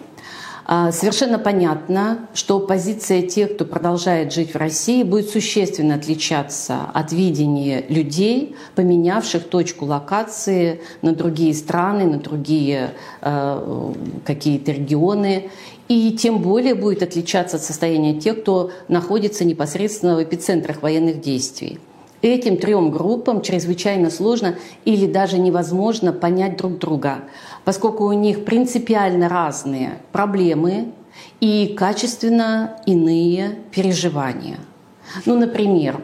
А, 0.66 0.94
совершенно 0.94 1.40
понятно, 1.40 2.30
что 2.34 2.60
позиция 2.60 3.22
тех, 3.24 3.56
кто 3.56 3.66
продолжает 3.66 4.32
жить 4.32 4.54
в 4.54 4.58
России, 4.58 5.04
будет 5.04 5.30
существенно 5.30 5.96
отличаться 5.96 6.86
от 6.94 7.12
видения 7.12 7.84
людей, 7.90 8.56
поменявших 8.75 9.44
точку 9.50 9.86
локации 9.86 10.80
на 11.02 11.13
другие 11.13 11.54
страны, 11.54 12.06
на 12.06 12.18
другие 12.18 12.92
э, 13.22 13.94
какие-то 14.25 14.72
регионы. 14.72 15.50
И 15.90 16.13
тем 16.13 16.42
более 16.42 16.75
будет 16.75 17.04
отличаться 17.04 17.58
от 17.58 17.63
состояния 17.63 18.18
тех, 18.18 18.42
кто 18.42 18.72
находится 18.88 19.44
непосредственно 19.44 20.16
в 20.16 20.24
эпицентрах 20.24 20.82
военных 20.82 21.20
действий. 21.20 21.78
Этим 22.24 22.56
трем 22.56 22.89
группам 22.89 23.42
чрезвычайно 23.42 24.10
сложно 24.10 24.56
или 24.86 25.08
даже 25.08 25.38
невозможно 25.38 26.13
понять 26.13 26.56
друг 26.56 26.77
друга, 26.77 27.25
поскольку 27.65 28.06
у 28.06 28.13
них 28.13 28.46
принципиально 28.46 29.27
разные 29.27 29.98
проблемы 30.13 30.94
и 31.42 31.75
качественно 31.77 32.77
иные 32.86 33.60
переживания. 33.72 34.58
Ну, 35.25 35.38
например, 35.38 36.00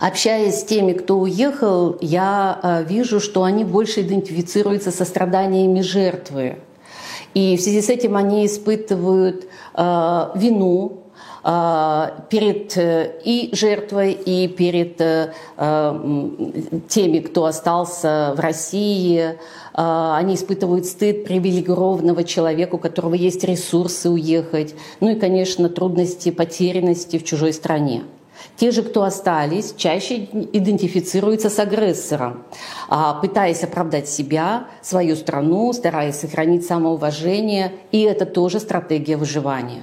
Общаясь 0.00 0.58
с 0.58 0.64
теми, 0.64 0.94
кто 0.94 1.20
уехал, 1.20 1.96
я 2.00 2.58
э, 2.60 2.84
вижу, 2.88 3.20
что 3.20 3.44
они 3.44 3.62
больше 3.62 4.00
идентифицируются 4.00 4.90
со 4.90 5.04
страданиями 5.04 5.80
жертвы. 5.80 6.58
И 7.34 7.56
в 7.56 7.60
связи 7.60 7.80
с 7.80 7.88
этим 7.88 8.16
они 8.16 8.44
испытывают 8.44 9.46
э, 9.74 10.28
вину 10.34 11.01
перед 11.42 12.76
э, 12.76 13.20
и 13.24 13.50
жертвой, 13.52 14.12
и 14.12 14.46
перед 14.46 15.00
э, 15.00 15.32
э, 15.56 16.30
теми, 16.88 17.18
кто 17.18 17.46
остался 17.46 18.34
в 18.36 18.40
России. 18.40 19.36
А, 19.74 20.16
они 20.18 20.34
испытывают 20.34 20.86
стыд 20.86 21.24
привилегированного 21.24 22.24
человека, 22.24 22.76
у 22.76 22.78
которого 22.78 23.14
есть 23.14 23.42
ресурсы 23.44 24.10
уехать. 24.10 24.74
Ну 25.00 25.10
и, 25.10 25.14
конечно, 25.14 25.68
трудности 25.68 26.30
потерянности 26.30 27.18
в 27.18 27.24
чужой 27.24 27.52
стране. 27.52 28.04
Те 28.56 28.70
же, 28.70 28.82
кто 28.82 29.02
остались, 29.02 29.74
чаще 29.76 30.28
идентифицируются 30.52 31.48
с 31.48 31.58
агрессором, 31.58 32.44
а, 32.88 33.14
пытаясь 33.14 33.62
оправдать 33.62 34.08
себя, 34.08 34.66
свою 34.82 35.16
страну, 35.16 35.72
стараясь 35.72 36.16
сохранить 36.16 36.66
самоуважение. 36.66 37.72
И 37.92 38.02
это 38.02 38.26
тоже 38.26 38.60
стратегия 38.60 39.16
выживания. 39.16 39.82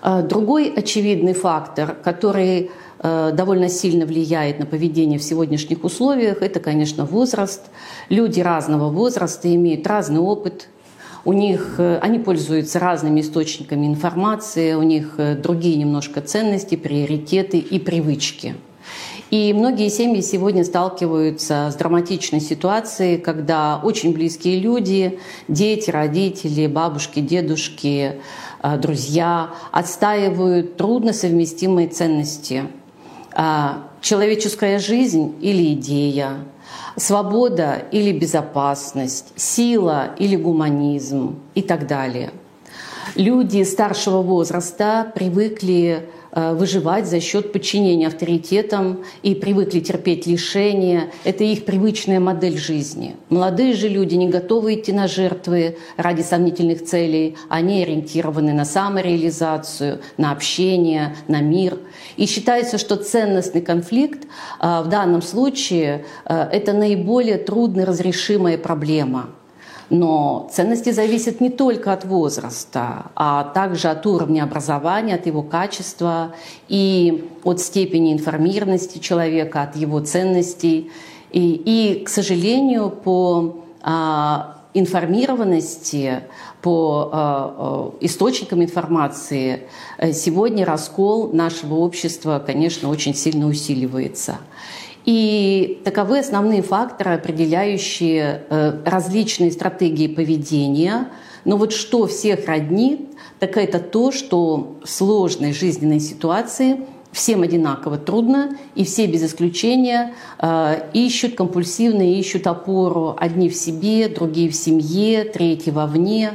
А, 0.00 0.22
другой 0.22 0.72
очевидный 0.74 1.34
фактор, 1.34 1.96
который 2.02 2.70
э, 3.00 3.30
довольно 3.32 3.68
сильно 3.68 4.06
влияет 4.06 4.58
на 4.58 4.66
поведение 4.66 5.18
в 5.18 5.22
сегодняшних 5.22 5.84
условиях, 5.84 6.42
это, 6.42 6.60
конечно, 6.60 7.04
возраст. 7.04 7.62
Люди 8.08 8.40
разного 8.40 8.90
возраста 8.90 9.52
имеют 9.54 9.86
разный 9.86 10.20
опыт, 10.20 10.68
у 11.24 11.32
них, 11.32 11.74
э, 11.78 11.98
они 12.00 12.18
пользуются 12.18 12.78
разными 12.78 13.20
источниками 13.20 13.86
информации, 13.86 14.74
у 14.74 14.82
них 14.82 15.14
э, 15.18 15.34
другие 15.34 15.76
немножко 15.76 16.20
ценности, 16.20 16.76
приоритеты 16.76 17.58
и 17.58 17.78
привычки. 17.78 18.54
И 19.30 19.52
многие 19.52 19.90
семьи 19.90 20.22
сегодня 20.22 20.64
сталкиваются 20.64 21.68
с 21.70 21.74
драматичной 21.74 22.40
ситуацией, 22.40 23.18
когда 23.18 23.78
очень 23.82 24.14
близкие 24.14 24.58
люди, 24.58 25.18
дети, 25.48 25.90
родители, 25.90 26.66
бабушки, 26.66 27.20
дедушки, 27.20 28.14
друзья 28.62 29.50
отстаивают 29.72 30.76
трудносовместимые 30.76 31.88
ценности. 31.88 32.64
А, 33.32 33.84
человеческая 34.00 34.78
жизнь 34.78 35.36
или 35.40 35.74
идея, 35.74 36.38
свобода 36.96 37.82
или 37.92 38.12
безопасность, 38.12 39.32
сила 39.36 40.10
или 40.18 40.36
гуманизм 40.36 41.36
и 41.54 41.62
так 41.62 41.86
далее. 41.86 42.30
Люди 43.14 43.62
старшего 43.62 44.22
возраста 44.22 45.10
привыкли 45.14 46.08
Э, 46.17 46.17
выживать 46.32 47.06
за 47.06 47.20
счет 47.20 47.52
подчинения 47.52 48.06
авторитетам 48.06 49.04
и 49.22 49.34
привыкли 49.34 49.80
терпеть 49.80 50.26
лишения. 50.26 51.10
Это 51.24 51.44
их 51.44 51.64
привычная 51.64 52.20
модель 52.20 52.58
жизни. 52.58 53.16
Молодые 53.28 53.74
же 53.74 53.88
люди 53.88 54.14
не 54.14 54.28
готовы 54.28 54.74
идти 54.74 54.92
на 54.92 55.08
жертвы 55.08 55.76
ради 55.96 56.22
сомнительных 56.22 56.84
целей. 56.84 57.36
Они 57.48 57.82
ориентированы 57.82 58.52
на 58.52 58.64
самореализацию, 58.64 60.00
на 60.16 60.32
общение, 60.32 61.16
на 61.28 61.40
мир. 61.40 61.78
И 62.16 62.26
считается, 62.26 62.78
что 62.78 62.96
ценностный 62.96 63.62
конфликт 63.62 64.24
э, 64.24 64.82
в 64.82 64.88
данном 64.88 65.22
случае 65.22 66.04
э, 66.24 66.48
это 66.52 66.72
наиболее 66.72 67.38
трудно 67.38 67.86
разрешимая 67.86 68.58
проблема– 68.58 69.30
но 69.90 70.48
ценности 70.52 70.90
зависят 70.90 71.40
не 71.40 71.50
только 71.50 71.92
от 71.92 72.04
возраста, 72.04 73.06
а 73.14 73.44
также 73.44 73.88
от 73.88 74.04
уровня 74.06 74.44
образования, 74.44 75.14
от 75.14 75.26
его 75.26 75.42
качества 75.42 76.34
и 76.68 77.30
от 77.44 77.60
степени 77.60 78.12
информированности 78.12 78.98
человека, 78.98 79.62
от 79.62 79.76
его 79.76 80.00
ценностей. 80.00 80.90
И, 81.30 81.52
и 81.54 82.04
к 82.04 82.08
сожалению, 82.08 82.90
по 82.90 83.64
а, 83.82 84.58
информированности, 84.74 86.22
по 86.60 87.10
а, 87.12 87.54
а 87.56 87.94
источникам 88.00 88.62
информации 88.62 89.68
э, 89.96 90.12
сегодня 90.12 90.66
раскол 90.66 91.32
нашего 91.32 91.76
общества, 91.76 92.42
конечно, 92.44 92.90
очень 92.90 93.14
сильно 93.14 93.46
усиливается. 93.46 94.38
И 95.08 95.80
таковы 95.84 96.18
основные 96.18 96.60
факторы, 96.60 97.14
определяющие 97.14 98.42
э, 98.50 98.78
различные 98.84 99.50
стратегии 99.50 100.06
поведения. 100.06 101.08
Но 101.46 101.56
вот 101.56 101.72
что 101.72 102.06
всех 102.06 102.46
роднит, 102.46 103.00
так 103.38 103.56
это 103.56 103.78
то, 103.78 104.12
что 104.12 104.76
в 104.84 104.86
сложной 104.86 105.54
жизненной 105.54 106.00
ситуации 106.00 106.80
всем 107.10 107.40
одинаково 107.40 107.96
трудно, 107.96 108.58
и 108.74 108.84
все 108.84 109.06
без 109.06 109.24
исключения 109.24 110.12
э, 110.40 110.90
ищут 110.92 111.36
компульсивно, 111.36 112.02
ищут 112.02 112.46
опору 112.46 113.16
одни 113.18 113.48
в 113.48 113.54
себе, 113.54 114.10
другие 114.10 114.50
в 114.50 114.54
семье, 114.54 115.24
третьи 115.24 115.70
вовне. 115.70 116.32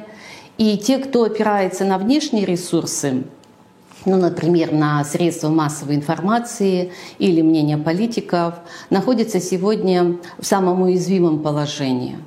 И 0.57 0.79
те, 0.79 0.97
кто 0.97 1.25
опирается 1.25 1.85
на 1.85 1.99
внешние 1.99 2.45
ресурсы, 2.45 3.25
ну, 4.05 4.17
например, 4.17 4.71
на 4.71 5.03
средства 5.03 5.49
массовой 5.49 5.95
информации 5.95 6.91
или 7.19 7.41
мнения 7.41 7.77
политиков, 7.77 8.55
находится 8.89 9.39
сегодня 9.39 10.17
в 10.37 10.45
самом 10.45 10.81
уязвимом 10.81 11.39
положении. 11.41 12.17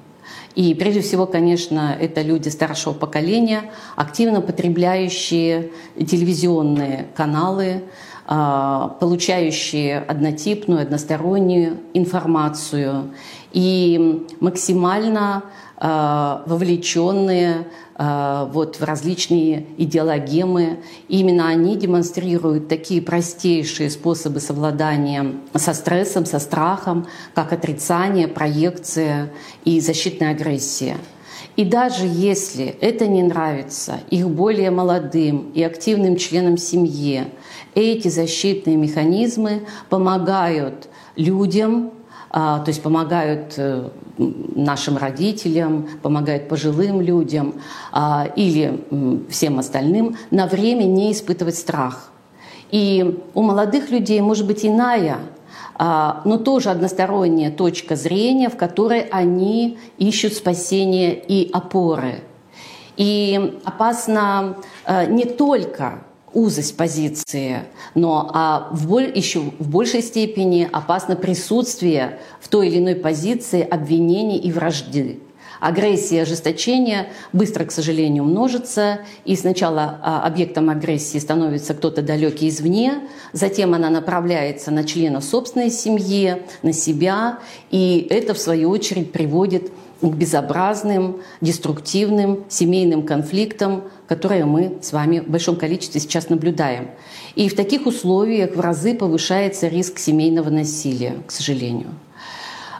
И 0.54 0.74
прежде 0.74 1.02
всего, 1.02 1.26
конечно, 1.26 1.94
это 2.00 2.22
люди 2.22 2.48
старшего 2.48 2.94
поколения, 2.94 3.70
активно 3.94 4.40
потребляющие 4.40 5.70
телевизионные 5.96 7.08
каналы, 7.14 7.82
получающие 8.26 9.98
однотипную, 9.98 10.82
одностороннюю 10.82 11.78
информацию 11.94 13.14
и 13.52 14.26
максимально 14.40 15.44
а, 15.78 16.42
вовлеченные 16.46 17.68
а, 17.96 18.46
вот 18.46 18.76
в 18.76 18.84
различные 18.84 19.66
идеологемы. 19.76 20.80
именно 21.08 21.48
они 21.48 21.76
демонстрируют 21.76 22.68
такие 22.68 23.02
простейшие 23.02 23.90
способы 23.90 24.40
совладания 24.40 25.34
со 25.54 25.74
стрессом, 25.74 26.24
со 26.24 26.38
страхом, 26.38 27.06
как 27.34 27.52
отрицание, 27.52 28.26
проекция 28.26 29.30
и 29.64 29.80
защитная 29.80 30.30
агрессия. 30.30 30.96
И 31.56 31.64
даже 31.64 32.06
если 32.06 32.66
это 32.66 33.06
не 33.06 33.22
нравится 33.22 34.00
их 34.10 34.28
более 34.28 34.70
молодым 34.70 35.50
и 35.54 35.62
активным 35.62 36.16
членам 36.16 36.58
семьи, 36.58 37.24
эти 37.74 38.08
защитные 38.08 38.76
механизмы 38.76 39.62
помогают 39.88 40.88
людям 41.16 41.92
а, 42.38 42.58
то 42.58 42.70
есть 42.70 42.82
помогают 42.82 43.54
э, 43.56 43.88
нашим 44.18 44.98
родителям, 44.98 45.88
помогают 46.02 46.48
пожилым 46.48 47.00
людям 47.00 47.54
а, 47.92 48.28
или 48.36 48.84
всем 49.30 49.58
остальным 49.58 50.16
на 50.30 50.46
время 50.46 50.84
не 50.84 51.12
испытывать 51.12 51.56
страх. 51.56 52.10
И 52.70 53.20
у 53.32 53.42
молодых 53.42 53.90
людей 53.90 54.20
может 54.20 54.46
быть 54.46 54.66
иная, 54.66 55.18
но 55.78 56.38
тоже 56.38 56.70
односторонняя 56.70 57.50
точка 57.50 57.96
зрения, 57.96 58.48
в 58.48 58.56
которой 58.56 59.00
они 59.00 59.78
ищут 59.98 60.32
спасения 60.32 61.14
и 61.14 61.50
опоры. 61.52 62.22
И 62.96 63.58
опасно 63.64 64.56
э, 64.86 65.06
не 65.10 65.24
только 65.24 66.02
узость 66.32 66.76
позиции, 66.76 67.64
но 67.94 68.30
а 68.32 68.68
в 68.70 68.88
боль, 68.88 69.10
еще 69.14 69.40
в 69.40 69.68
большей 69.68 70.02
степени 70.02 70.68
опасно 70.70 71.16
присутствие 71.16 72.18
в 72.40 72.48
той 72.48 72.68
или 72.68 72.78
иной 72.78 72.94
позиции 72.94 73.62
обвинений 73.62 74.38
и 74.38 74.52
вражды. 74.52 75.20
Агрессия, 75.66 76.22
ожесточение 76.22 77.08
быстро, 77.32 77.64
к 77.64 77.72
сожалению, 77.72 78.22
множится, 78.22 79.00
и 79.24 79.34
сначала 79.34 79.98
а, 80.00 80.24
объектом 80.24 80.70
агрессии 80.70 81.18
становится 81.18 81.74
кто-то 81.74 82.02
далекий 82.02 82.50
извне, 82.50 83.00
затем 83.32 83.74
она 83.74 83.90
направляется 83.90 84.70
на 84.70 84.84
члена 84.84 85.20
собственной 85.20 85.72
семьи, 85.72 86.36
на 86.62 86.72
себя, 86.72 87.40
и 87.72 88.06
это, 88.10 88.32
в 88.34 88.38
свою 88.38 88.70
очередь, 88.70 89.10
приводит 89.10 89.72
к 90.00 90.06
безобразным, 90.06 91.20
деструктивным 91.40 92.44
семейным 92.48 93.02
конфликтам, 93.02 93.88
которые 94.06 94.44
мы 94.44 94.78
с 94.82 94.92
вами 94.92 95.18
в 95.18 95.28
большом 95.28 95.56
количестве 95.56 96.00
сейчас 96.00 96.28
наблюдаем. 96.28 96.90
И 97.34 97.48
в 97.48 97.56
таких 97.56 97.86
условиях 97.86 98.54
в 98.54 98.60
разы 98.60 98.94
повышается 98.94 99.66
риск 99.66 99.98
семейного 99.98 100.48
насилия, 100.48 101.16
к 101.26 101.32
сожалению. 101.32 101.88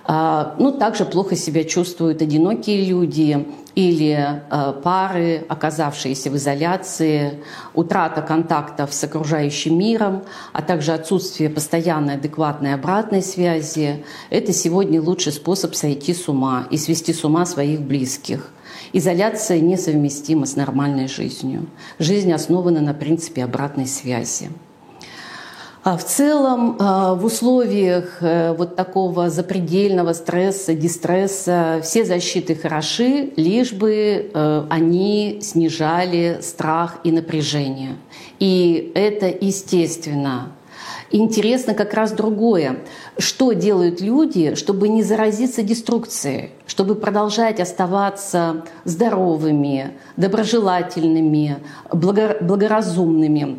А, 0.09 0.55
ну, 0.59 0.73
также 0.73 1.05
плохо 1.05 1.35
себя 1.35 1.65
чувствуют 1.65 2.23
одинокие 2.23 2.85
люди 2.85 3.45
или 3.75 4.13
а, 4.13 4.73
пары, 4.73 5.45
оказавшиеся 5.49 6.31
в 6.31 6.37
изоляции, 6.37 7.43
утрата 7.75 8.23
контактов 8.23 8.95
с 8.95 9.03
окружающим 9.03 9.77
миром, 9.77 10.23
а 10.53 10.63
также 10.63 10.93
отсутствие 10.93 11.51
постоянной 11.51 12.15
адекватной 12.15 12.75
обратной 12.75 13.23
связи. 13.23 14.05
Это 14.31 14.53
сегодня 14.53 15.03
лучший 15.03 15.33
способ 15.33 15.75
сойти 15.75 16.15
с 16.15 16.29
ума 16.29 16.69
и 16.71 16.77
свести 16.77 17.13
с 17.13 17.25
ума 17.25 17.45
своих 17.45 17.81
близких. 17.81 18.53
Изоляция 18.93 19.59
несовместима 19.59 20.47
с 20.47 20.55
нормальной 20.55 21.09
жизнью. 21.09 21.67
Жизнь 21.99 22.33
основана 22.33 22.81
на 22.81 22.95
принципе 22.95 23.43
обратной 23.43 23.87
связи. 23.87 24.51
А 25.87 25.97
в 25.97 26.03
целом 26.05 26.75
а, 26.81 27.15
в 27.15 27.25
условиях 27.25 28.21
э, 28.21 28.53
вот 28.55 28.75
такого 28.75 29.31
запредельного 29.31 30.15
стресса, 30.15 30.75
дистресса 30.75 31.81
все 31.81 32.05
защиты 32.05 32.57
хороши, 32.57 33.33
лишь 33.37 33.73
бы 33.73 34.29
э, 34.35 34.67
они 34.69 35.39
снижали 35.43 36.39
страх 36.43 36.97
и 37.05 37.13
напряжение. 37.13 37.99
И 38.41 38.91
это 38.97 39.27
естественно. 39.29 40.49
Интересно 41.13 41.73
как 41.73 41.95
раз 41.95 42.11
другое. 42.11 42.81
Что 43.17 43.53
делают 43.53 44.01
люди, 44.01 44.57
чтобы 44.57 44.89
не 44.89 45.05
заразиться 45.05 45.63
деструкцией, 45.63 46.51
чтобы 46.67 46.97
продолжать 46.97 47.61
оставаться 47.61 48.65
здоровыми, 48.83 49.93
доброжелательными, 50.17 51.59
благоразумными, 51.93 53.59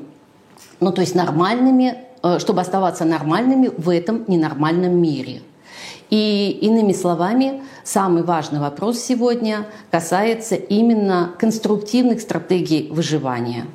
ну 0.82 0.92
то 0.92 1.00
есть 1.00 1.16
нормальными 1.16 2.04
чтобы 2.40 2.62
оставаться 2.62 3.06
нормальными 3.06 3.72
в 3.78 3.90
этом 3.90 4.26
ненормальном 4.28 4.96
мире. 5.02 5.42
И 6.10 6.58
иными 6.62 6.94
словами, 6.94 7.63
самый 7.84 8.24
важный 8.24 8.60
вопрос 8.60 9.00
сегодня 9.00 9.68
касается 9.92 10.56
именно 10.56 11.34
конструктивных 11.38 12.22
стратегий 12.22 12.88
выживания. 12.92 13.66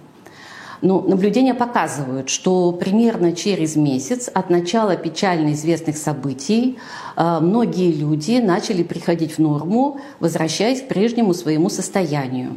Ну, 0.80 1.00
наблюдения 1.00 1.54
показывают, 1.54 2.28
что 2.28 2.72
примерно 2.72 3.32
через 3.34 3.76
месяц 3.76 4.28
от 4.32 4.50
начала 4.50 4.96
печально 4.96 5.52
известных 5.52 5.96
событий 5.96 6.76
э, 7.16 7.38
многие 7.40 7.92
люди 7.92 8.40
начали 8.42 8.82
приходить 8.82 9.34
в 9.34 9.38
норму, 9.38 10.00
возвращаясь 10.18 10.82
к 10.82 10.88
прежнему 10.88 11.34
своему 11.34 11.68
состоянию. 11.68 12.56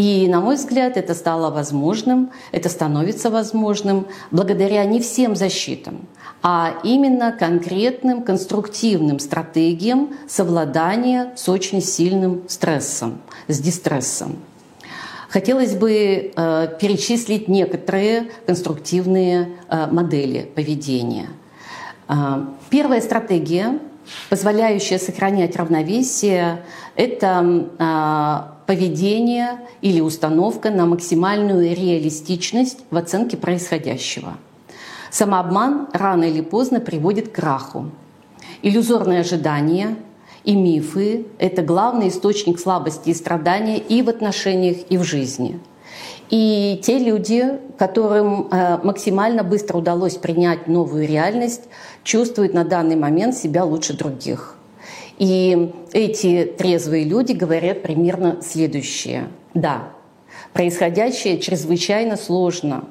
И, 0.00 0.26
на 0.28 0.40
мой 0.40 0.56
взгляд, 0.56 0.96
это 0.96 1.14
стало 1.14 1.50
возможным, 1.50 2.30
это 2.52 2.70
становится 2.70 3.28
возможным 3.28 4.06
благодаря 4.30 4.82
не 4.86 4.98
всем 4.98 5.36
защитам, 5.36 6.08
а 6.42 6.72
именно 6.84 7.32
конкретным 7.32 8.22
конструктивным 8.22 9.18
стратегиям 9.18 10.14
совладания 10.26 11.32
с 11.36 11.50
очень 11.50 11.82
сильным 11.82 12.44
стрессом, 12.48 13.20
с 13.46 13.58
дистрессом. 13.58 14.36
Хотелось 15.28 15.74
бы 15.74 16.32
э, 16.34 16.68
перечислить 16.80 17.48
некоторые 17.48 18.30
конструктивные 18.46 19.50
э, 19.68 19.86
модели 19.90 20.50
поведения. 20.54 21.28
Э, 22.08 22.46
первая 22.70 23.02
стратегия, 23.02 23.78
позволяющая 24.30 24.98
сохранять 24.98 25.56
равновесие, 25.56 26.62
это 26.96 27.68
э, 27.78 28.59
поведение 28.70 29.58
или 29.80 30.00
установка 30.00 30.70
на 30.70 30.86
максимальную 30.86 31.74
реалистичность 31.74 32.78
в 32.92 32.96
оценке 32.96 33.36
происходящего. 33.36 34.34
Самообман 35.10 35.88
рано 35.92 36.22
или 36.22 36.40
поздно 36.40 36.78
приводит 36.78 37.30
к 37.30 37.34
краху. 37.34 37.90
Иллюзорные 38.62 39.22
ожидания 39.22 39.96
и 40.44 40.54
мифы— 40.54 41.26
это 41.40 41.62
главный 41.62 42.10
источник 42.10 42.60
слабости 42.60 43.10
и 43.10 43.14
страдания 43.14 43.78
и 43.78 44.02
в 44.02 44.08
отношениях, 44.08 44.76
и 44.88 44.98
в 44.98 45.02
жизни. 45.02 45.58
И 46.28 46.80
те 46.84 47.00
люди, 47.00 47.58
которым 47.76 48.46
э, 48.52 48.78
максимально 48.84 49.42
быстро 49.42 49.78
удалось 49.78 50.14
принять 50.14 50.68
новую 50.68 51.08
реальность, 51.08 51.62
чувствуют 52.04 52.54
на 52.54 52.62
данный 52.62 52.94
момент 52.94 53.34
себя 53.34 53.64
лучше 53.64 53.94
других— 53.94 54.54
и 55.20 55.70
эти 55.92 56.50
трезвые 56.56 57.04
люди 57.04 57.32
говорят 57.32 57.82
примерно 57.82 58.38
следующее. 58.40 59.28
Да, 59.52 59.92
происходящее 60.54 61.38
чрезвычайно 61.38 62.16
сложно 62.16 62.84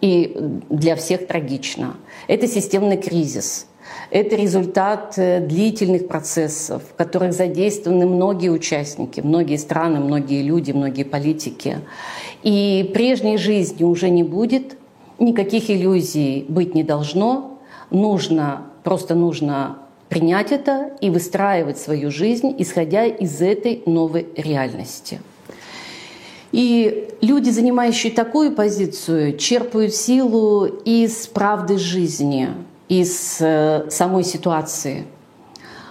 и 0.00 0.34
для 0.70 0.96
всех 0.96 1.26
трагично. 1.26 1.96
Это 2.26 2.48
системный 2.48 2.96
кризис. 2.96 3.66
Это 4.10 4.34
результат 4.34 5.18
э, 5.18 5.40
длительных 5.40 6.08
процессов, 6.08 6.82
в 6.90 6.94
которых 6.94 7.34
задействованы 7.34 8.06
многие 8.06 8.48
участники, 8.48 9.20
многие 9.20 9.56
страны, 9.56 10.00
многие 10.00 10.40
люди, 10.40 10.72
многие 10.72 11.02
политики. 11.02 11.80
И 12.42 12.90
прежней 12.94 13.36
жизни 13.36 13.84
уже 13.84 14.08
не 14.08 14.22
будет, 14.22 14.78
никаких 15.18 15.68
иллюзий 15.68 16.46
быть 16.48 16.74
не 16.74 16.82
должно. 16.82 17.58
Нужно, 17.90 18.62
просто 18.84 19.14
нужно 19.14 19.83
принять 20.14 20.52
это 20.52 20.92
и 21.00 21.10
выстраивать 21.10 21.76
свою 21.76 22.12
жизнь, 22.12 22.54
исходя 22.58 23.04
из 23.04 23.42
этой 23.42 23.82
новой 23.84 24.28
реальности. 24.36 25.20
И 26.52 27.08
люди, 27.20 27.50
занимающие 27.50 28.12
такую 28.12 28.52
позицию, 28.52 29.36
черпают 29.36 29.92
силу 29.92 30.66
из 30.66 31.26
правды 31.26 31.78
жизни, 31.78 32.50
из 32.88 33.38
э, 33.40 33.86
самой 33.90 34.22
ситуации. 34.22 35.04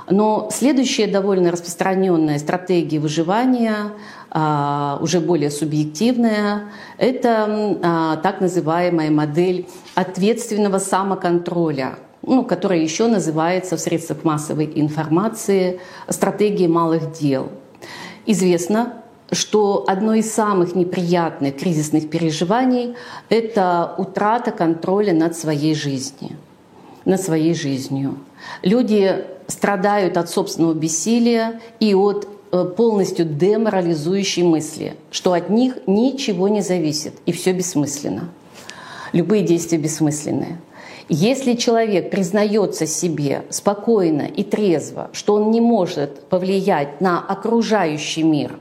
Но 0.09 0.47
следующая 0.53 1.07
довольно 1.07 1.51
распространенная 1.51 2.39
стратегия 2.39 2.99
выживания, 2.99 3.91
а, 4.31 4.99
уже 5.01 5.19
более 5.19 5.51
субъективная, 5.51 6.69
это 6.97 7.77
а, 7.83 8.15
так 8.17 8.39
называемая 8.39 9.11
модель 9.11 9.67
ответственного 9.95 10.79
самоконтроля– 10.79 11.95
ну, 12.25 12.43
которая 12.43 12.79
еще 12.79 13.07
называется 13.07 13.77
в 13.77 13.79
средствах 13.79 14.23
массовой 14.23 14.71
информации 14.75 15.79
«стратегия 16.09 16.67
малых 16.67 17.11
дел». 17.11 17.49
Известно, 18.25 19.03
что 19.31 19.83
одно 19.87 20.13
из 20.13 20.31
самых 20.31 20.75
неприятных 20.75 21.57
кризисных 21.57 22.09
переживаний— 22.09 22.95
это 23.29 23.93
утрата 23.97 24.51
контроля 24.51 25.13
над 25.13 25.35
своей 25.35 25.75
жизнью. 25.75 26.37
Над 27.05 27.21
своей 27.21 27.53
жизнью. 27.53 28.17
Люди 28.61 29.25
страдают 29.47 30.15
от 30.17 30.29
собственного 30.29 30.73
бессилия 30.73 31.59
и 31.81 31.93
от 31.93 32.27
э, 32.51 32.63
полностью 32.77 33.25
деморализующей 33.25 34.43
мысли, 34.43 34.95
что 35.11 35.33
от 35.33 35.49
них 35.49 35.77
ничего 35.87 36.47
не 36.47 36.61
зависит 36.61 37.15
и 37.25 37.33
все 37.33 37.51
бессмысленно. 37.51 38.29
Любые 39.11 39.43
действия 39.43 39.77
бессмысленные. 39.77 40.59
Если 41.09 41.53
человек 41.55 42.11
признается 42.11 42.87
себе 42.87 43.43
спокойно 43.49 44.23
и 44.23 44.43
трезво, 44.43 45.09
что 45.11 45.35
он 45.35 45.51
не 45.51 45.59
может 45.59 46.21
повлиять 46.29 47.01
на 47.01 47.19
окружающий 47.19 48.23
мир, 48.23 48.57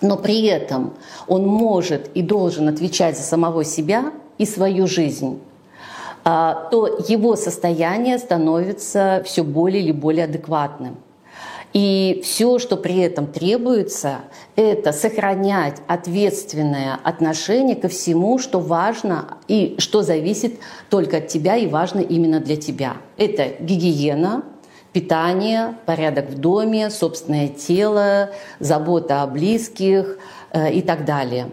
но 0.00 0.16
при 0.16 0.44
этом 0.46 0.94
он 1.28 1.46
может 1.46 2.10
и 2.14 2.22
должен 2.22 2.68
отвечать 2.68 3.16
за 3.16 3.22
самого 3.22 3.64
себя 3.64 4.12
и 4.36 4.46
свою 4.46 4.86
жизнь, 4.86 5.40
а, 6.24 6.68
то 6.70 6.86
его 7.08 7.36
состояние 7.36 8.18
становится 8.18 9.22
все 9.24 9.44
более 9.44 9.82
или 9.82 9.92
более 9.92 10.24
адекватным. 10.24 10.96
И 11.74 12.20
все, 12.22 12.60
что 12.60 12.76
при 12.76 13.00
этом 13.00 13.26
требуется, 13.26 14.20
это 14.54 14.92
сохранять 14.92 15.78
ответственное 15.88 17.00
отношение 17.02 17.74
ко 17.74 17.88
всему, 17.88 18.38
что 18.38 18.60
важно 18.60 19.38
и 19.48 19.74
что 19.78 20.02
зависит 20.02 20.60
только 20.88 21.16
от 21.16 21.26
тебя 21.26 21.56
и 21.56 21.66
важно 21.66 21.98
именно 21.98 22.38
для 22.38 22.56
тебя. 22.56 22.98
Это 23.16 23.48
гигиена, 23.58 24.44
питание, 24.92 25.74
порядок 25.84 26.30
в 26.30 26.38
доме, 26.38 26.90
собственное 26.90 27.48
тело, 27.48 28.30
забота 28.60 29.22
о 29.22 29.26
близких 29.26 30.18
э, 30.52 30.72
и 30.72 30.80
так 30.80 31.04
далее. 31.04 31.48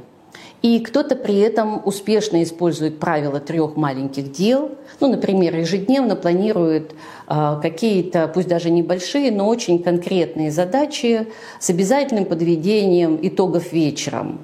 И 0.62 0.80
кто-то 0.80 1.16
при 1.16 1.40
этом 1.40 1.82
успешно 1.86 2.44
использует 2.44 3.00
правила 3.00 3.40
трех 3.40 3.76
маленьких 3.76 4.32
дел. 4.32 4.72
Ну, 5.00 5.10
например, 5.10 5.56
ежедневно 5.56 6.16
планирует 6.16 6.94
э, 7.28 7.60
какие-то, 7.62 8.28
пусть 8.28 8.48
даже 8.48 8.70
небольшие, 8.70 9.32
но 9.32 9.48
очень 9.48 9.82
конкретные 9.82 10.52
задачи 10.52 11.28
с 11.60 11.70
обязательным 11.72 12.26
подведением 12.26 13.18
итогов 13.24 13.74
вечером. 13.74 14.40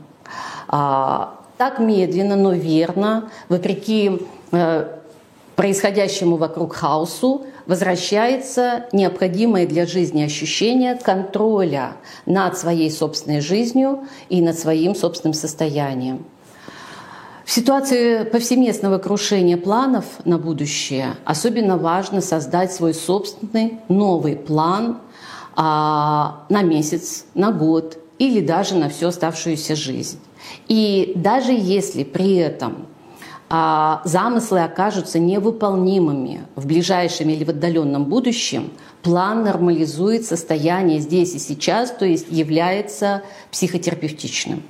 А, 0.68 1.40
так 1.58 1.80
медленно, 1.80 2.36
но 2.36 2.52
верно, 2.52 3.30
вопреки 3.48 4.20
э, 4.52 4.88
происходящему 5.56 6.38
вокруг 6.38 6.74
хаосу 6.74 7.46
возвращается 7.68 8.86
необходимое 8.94 9.68
для 9.68 9.86
жизни 9.86 10.24
ощущение 10.24 10.96
контроля 10.96 11.98
над 12.26 12.58
своей 12.58 12.90
собственной 12.90 13.42
жизнью 13.42 14.08
и 14.30 14.42
над 14.42 14.58
своим 14.58 14.96
собственным 14.96 15.34
состоянием. 15.34 16.26
В 17.46 17.52
ситуации 17.52 18.24
повсеместного 18.24 18.98
крушения 18.98 19.56
планов 19.56 20.06
на 20.26 20.38
будущее 20.38 21.16
особенно 21.24 21.78
важно 21.78 22.20
создать 22.20 22.74
свой 22.74 22.94
собственный 22.94 23.80
новый 23.88 24.36
план 24.36 25.00
а, 25.56 26.44
на 26.50 26.62
месяц, 26.62 27.26
на 27.36 27.52
год 27.52 28.00
или 28.20 28.42
даже 28.42 28.76
на 28.76 28.90
всю 28.90 29.08
оставшуюся 29.08 29.76
жизнь. 29.76 30.20
И 30.68 31.14
даже 31.16 31.54
если 31.54 32.04
при 32.04 32.36
этом 32.36 32.87
а 33.50 34.02
замыслы 34.04 34.64
окажутся 34.64 35.20
невыполнимыми 35.20 36.46
в 36.56 36.66
ближайшем 36.66 37.30
или 37.30 37.44
в 37.44 37.50
отдаленном 37.50 38.06
будущем, 38.06 38.72
план 39.04 39.44
нормализует 39.44 40.26
состояние 40.26 41.00
здесь 41.00 41.34
и 41.34 41.40
сейчас, 41.40 41.92
то 41.92 42.06
есть 42.06 42.28
является 42.30 43.24
психотерапевтичным. 43.52 44.64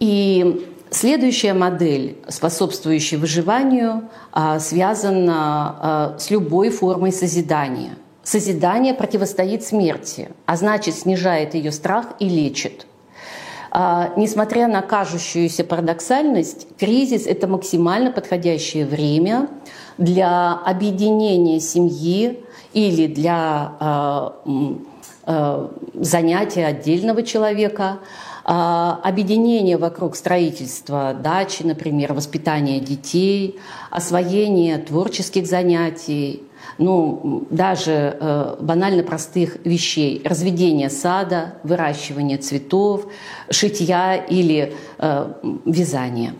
И 0.00 0.66
следующая 0.90 1.54
модель, 1.54 2.18
способствующая 2.28 3.18
выживанию, 3.18 4.08
а, 4.32 4.58
связана 4.58 5.34
а, 5.36 6.16
с 6.18 6.30
любой 6.30 6.70
формой 6.70 7.12
созидания. 7.12 7.96
Созидание 8.24 8.94
противостоит 8.94 9.64
смерти, 9.64 10.30
а 10.46 10.56
значит 10.56 10.96
снижает 10.96 11.54
ее 11.54 11.70
страх 11.70 12.06
и 12.18 12.28
лечит– 12.28 12.86
несмотря 14.16 14.68
на 14.68 14.82
кажущуюся 14.82 15.64
парадоксальность, 15.64 16.66
кризис– 16.78 17.26
это 17.26 17.46
максимально 17.48 18.10
подходящее 18.10 18.84
время 18.84 19.48
для 19.96 20.52
объединения 20.52 21.58
семьи 21.58 22.44
или 22.74 23.06
для 23.06 23.72
а, 23.80 24.36
а, 25.24 25.70
занятия 25.94 26.66
отдельного 26.66 27.22
человека, 27.22 27.98
объединение 28.44 29.76
вокруг 29.76 30.16
строительства 30.16 31.14
дачи, 31.14 31.62
например, 31.62 32.12
воспитания 32.12 32.80
детей, 32.80 33.60
освоение 33.88 34.78
творческих 34.78 35.46
занятий, 35.46 36.42
ну, 36.78 37.44
даже 37.50 38.16
э, 38.18 38.56
банально 38.60 39.02
простых 39.02 39.58
вещей. 39.64 40.22
Разведение 40.24 40.90
сада, 40.90 41.54
выращивание 41.62 42.38
цветов, 42.38 43.06
шитья 43.50 44.16
или 44.16 44.74
э, 44.98 45.32
вязание. 45.64 46.34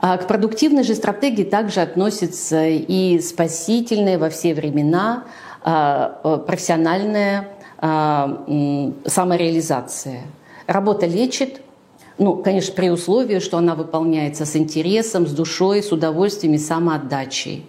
А 0.00 0.18
к 0.18 0.26
продуктивной 0.26 0.84
же 0.84 0.94
стратегии 0.94 1.44
также 1.44 1.80
относится 1.80 2.66
и 2.66 3.20
спасительная 3.20 4.18
во 4.18 4.28
все 4.28 4.54
времена 4.54 5.24
э, 5.64 5.70
э 6.24 6.38
профессиональная 6.46 7.48
э, 7.80 8.92
самореализация. 9.06 10.22
Работа 10.66 11.06
лечит, 11.06 11.60
ну, 12.18 12.36
конечно, 12.36 12.74
при 12.74 12.90
условии, 12.90 13.38
что 13.38 13.58
она 13.58 13.74
выполняется 13.74 14.46
с 14.46 14.56
интересом, 14.56 15.26
с 15.26 15.30
душой, 15.30 15.82
с 15.82 15.92
удовольствием 15.92 16.54
и 16.54 16.58
самоотдачей. 16.58 17.66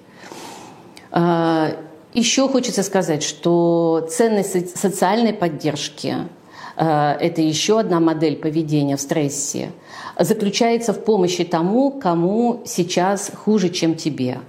А, 1.16 1.72
Еще 2.14 2.48
хочется 2.50 2.84
сказать, 2.84 3.24
что 3.24 4.06
ценность 4.12 4.78
социальной 4.78 5.34
поддержки 5.34 6.16
а, 6.76 7.14
это 7.14 7.42
еще 7.42 7.80
одна 7.80 8.02
модель 8.02 8.36
поведения 8.36 8.98
в 8.98 9.02
стрессе, 9.02 9.72
заключается 10.20 10.92
в 10.92 11.04
помощи 11.06 11.46
тому, 11.46 11.92
кому 11.92 12.62
сейчас 12.66 13.32
хуже, 13.34 13.70
чем 13.70 13.96
тебе. 13.96 14.40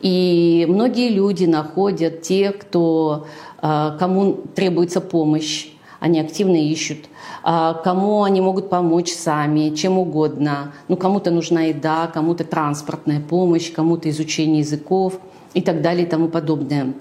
И 0.00 0.66
многие 0.68 1.08
люди 1.08 1.44
находят 1.44 2.22
тех, 2.22 2.58
кто, 2.58 3.28
а, 3.62 3.96
кому 3.96 4.32
требуется 4.56 5.00
помощь, 5.00 5.68
они 6.00 6.20
активно 6.20 6.54
ищут, 6.54 7.06
кому 7.42 8.22
они 8.22 8.40
могут 8.40 8.70
помочь 8.70 9.10
сами, 9.10 9.74
чем 9.74 9.98
угодно. 9.98 10.72
Ну, 10.86 10.96
кому-то 10.96 11.32
нужна 11.32 11.62
еда, 11.62 12.06
кому-то 12.06 12.44
транспортная 12.44 13.18
помощь, 13.20 13.72
кому-то 13.72 14.08
изучение 14.10 14.60
языков– 14.60 15.20
и 15.58 15.60
так 15.60 15.82
далее 15.82 16.06
и 16.06 16.08
тому 16.08 16.28
подобное. 16.28 16.94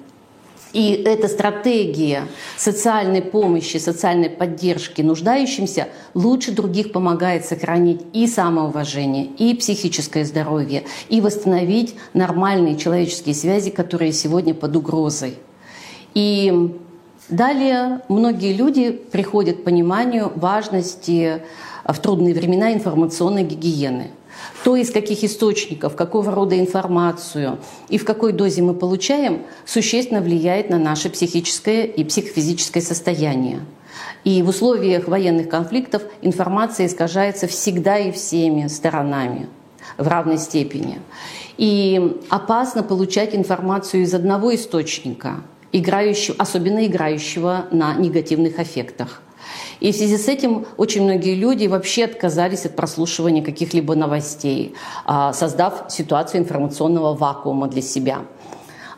И 0.73 0.91
эта 1.05 1.27
стратегия 1.27 2.23
социальной 2.57 3.21
помощи, 3.21 3.77
социальной 3.77 4.31
поддержки 4.31 5.01
нуждающимся 5.03 5.87
лучше 6.15 6.51
других 6.51 6.91
помогает 6.91 7.45
сохранить 7.45 8.01
и 8.13 8.25
самоуважение, 8.25 9.25
и 9.25 9.53
психическое 9.53 10.25
здоровье, 10.25 10.83
и 11.07 11.21
восстановить 11.21 11.95
нормальные 12.13 12.77
человеческие 12.77 13.35
связи, 13.35 13.69
которые 13.69 14.11
сегодня 14.11 14.55
под 14.55 14.75
угрозой. 14.75 15.35
И 16.15 16.75
далее 17.29 18.01
многие 18.09 18.53
люди 18.53 18.89
приходят 18.91 19.57
к 19.57 19.63
пониманию 19.63 20.31
важности 20.35 21.43
в 21.85 21.97
трудные 21.99 22.33
времена 22.33 22.73
информационной 22.73 23.43
гигиены– 23.43 24.07
то, 24.63 24.75
из 24.75 24.91
каких 24.91 25.23
источников, 25.23 25.95
какого 25.95 26.31
рода 26.31 26.59
информацию 26.59 27.59
и 27.89 27.97
в 27.97 28.05
какой 28.05 28.33
дозе 28.33 28.61
мы 28.61 28.73
получаем, 28.73 29.43
существенно 29.65 30.21
влияет 30.21 30.69
на 30.69 30.77
наше 30.77 31.09
психическое 31.09 31.85
и 31.85 32.03
психофизическое 32.03 32.83
состояние. 32.83 33.61
И 34.23 34.41
в 34.41 34.49
условиях 34.49 35.07
военных 35.07 35.49
конфликтов 35.49 36.03
информация 36.21 36.87
искажается 36.87 37.47
всегда 37.47 37.97
и 37.97 38.11
всеми 38.11 38.67
сторонами 38.67 39.47
в 39.97 40.07
равной 40.07 40.37
степени. 40.37 40.99
И 41.57 42.19
опасно 42.29 42.83
получать 42.83 43.33
информацию 43.33 44.03
из 44.03 44.13
одного 44.13 44.53
источника, 44.53 45.41
играющего, 45.71 46.35
особенно 46.37 46.85
играющего 46.85 47.65
на 47.71 47.95
негативных 47.95 48.59
эффектах. 48.59 49.21
И 49.79 49.91
в 49.91 49.95
связи 49.95 50.17
с 50.17 50.27
этим 50.27 50.65
очень 50.77 51.03
многие 51.03 51.35
люди 51.35 51.67
вообще 51.67 52.05
отказались 52.05 52.65
от 52.65 52.75
прослушивания 52.75 53.43
каких-либо 53.43 53.95
новостей, 53.95 54.73
а, 55.05 55.33
создав 55.33 55.85
ситуацию 55.89 56.41
информационного 56.41 57.13
вакуума 57.13 57.67
для 57.67 57.81
себя, 57.81 58.21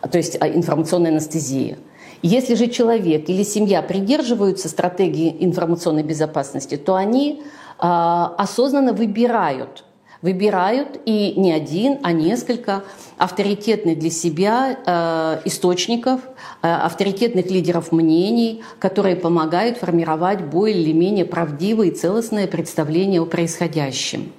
то 0.09 0.17
есть 0.17 0.37
а, 0.39 0.47
информационной 0.47 1.11
анестезии. 1.11 1.77
Если 2.21 2.55
же 2.55 2.67
человек 2.67 3.29
или 3.29 3.43
семья 3.43 3.81
придерживаются 3.81 4.67
стратегии 4.67 5.35
информационной 5.39 6.03
безопасности, 6.03 6.75
то 6.75 6.95
они 6.95 7.43
а, 7.77 8.35
осознанно 8.37 8.93
выбирают 8.93 9.85
выбирают 10.21 10.99
и 11.05 11.33
не 11.37 11.51
один, 11.51 11.99
а 12.03 12.11
несколько 12.11 12.83
авторитетных 13.17 13.99
для 13.99 14.09
себя 14.09 14.77
э, 14.85 15.41
источников, 15.45 16.21
э, 16.61 16.67
авторитетных 16.67 17.49
лидеров 17.49 17.91
мнений, 17.91 18.61
которые 18.79 19.15
помогают 19.15 19.77
формировать 19.77 20.41
более 20.41 20.81
или 20.81 20.91
менее 20.91 21.25
правдивое 21.25 21.87
и 21.87 21.91
целостное 21.91 22.47
представление 22.47 23.21
о 23.21 23.25
происходящем. 23.25 24.31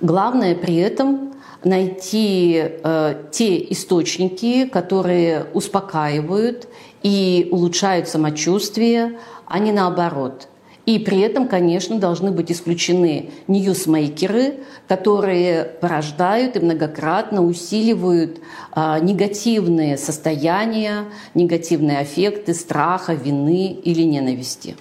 Главное 0.00 0.54
при 0.54 0.76
этом 0.76 1.32
найти 1.64 2.60
э, 2.62 3.14
те 3.32 3.72
источники, 3.72 4.66
которые 4.66 5.46
успокаивают 5.52 6.68
и 7.02 7.48
улучшают 7.50 8.08
самочувствие, 8.08 9.18
а 9.46 9.58
не 9.58 9.72
наоборот– 9.72 10.48
и 10.84 10.98
при 10.98 11.20
этом, 11.20 11.46
конечно, 11.46 11.98
должны 11.98 12.32
быть 12.32 12.50
исключены 12.50 13.30
ньюсмейкеры, 13.46 14.60
которые 14.88 15.64
порождают 15.64 16.56
и 16.56 16.60
многократно 16.60 17.44
усиливают 17.44 18.40
а, 18.72 18.98
негативные 18.98 19.96
состояния, 19.96 21.04
негативные 21.34 21.98
аффекты 21.98 22.52
страха, 22.52 23.14
вины 23.14 23.72
или 23.72 24.02
ненависти. 24.02 24.76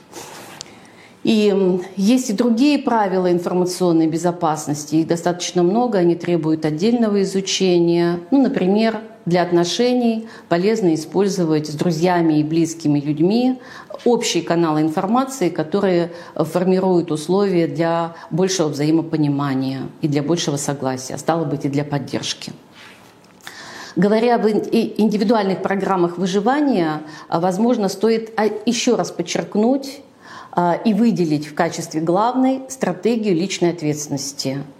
И 1.24 1.54
есть 1.98 2.32
и 2.32 2.34
другие 2.34 2.80
правила 2.80 3.32
информационной 3.32 4.08
безопасности, 4.08 4.96
их 4.96 5.08
достаточно 5.08 5.62
много, 5.62 6.00
они 6.00 6.16
требуют 6.16 6.66
отдельного 6.66 7.22
изучения. 7.22 8.20
Ну, 8.32 8.42
например, 8.42 9.02
для 9.25 9.43
отношений 9.43 10.27
полезно 10.49 10.93
использовать 10.95 11.67
с 11.67 11.73
друзьями 11.73 12.39
и 12.39 12.43
близкими 12.43 12.99
людьми 12.99 13.60
общие 14.05 14.43
каналы 14.43 14.81
информации, 14.81 15.49
которые 15.49 16.12
формируют 16.36 17.12
условия 17.12 17.67
для 17.67 18.15
большего 18.31 18.69
взаимопонимания 18.69 19.84
и 20.01 20.07
для 20.07 20.23
большего 20.23 20.57
согласия, 20.57 21.17
стало 21.17 21.45
быть, 21.45 21.65
и 21.65 21.69
для 21.69 21.84
поддержки. 21.84 22.53
Говоря 23.95 24.36
об 24.36 24.47
индивидуальных 24.47 25.62
программах 25.62 26.17
выживания, 26.17 27.01
возможно, 27.27 27.89
стоит 27.89 28.31
а, 28.38 28.45
еще 28.65 28.95
раз 28.95 29.12
подчеркнуть 29.12 30.01
а, 30.53 30.79
и 30.86 30.93
выделить 30.93 31.45
в 31.45 31.53
качестве 31.53 31.99
главной 31.99 32.62
стратегию 32.69 33.36
личной 33.36 33.71
ответственности– 33.71 34.63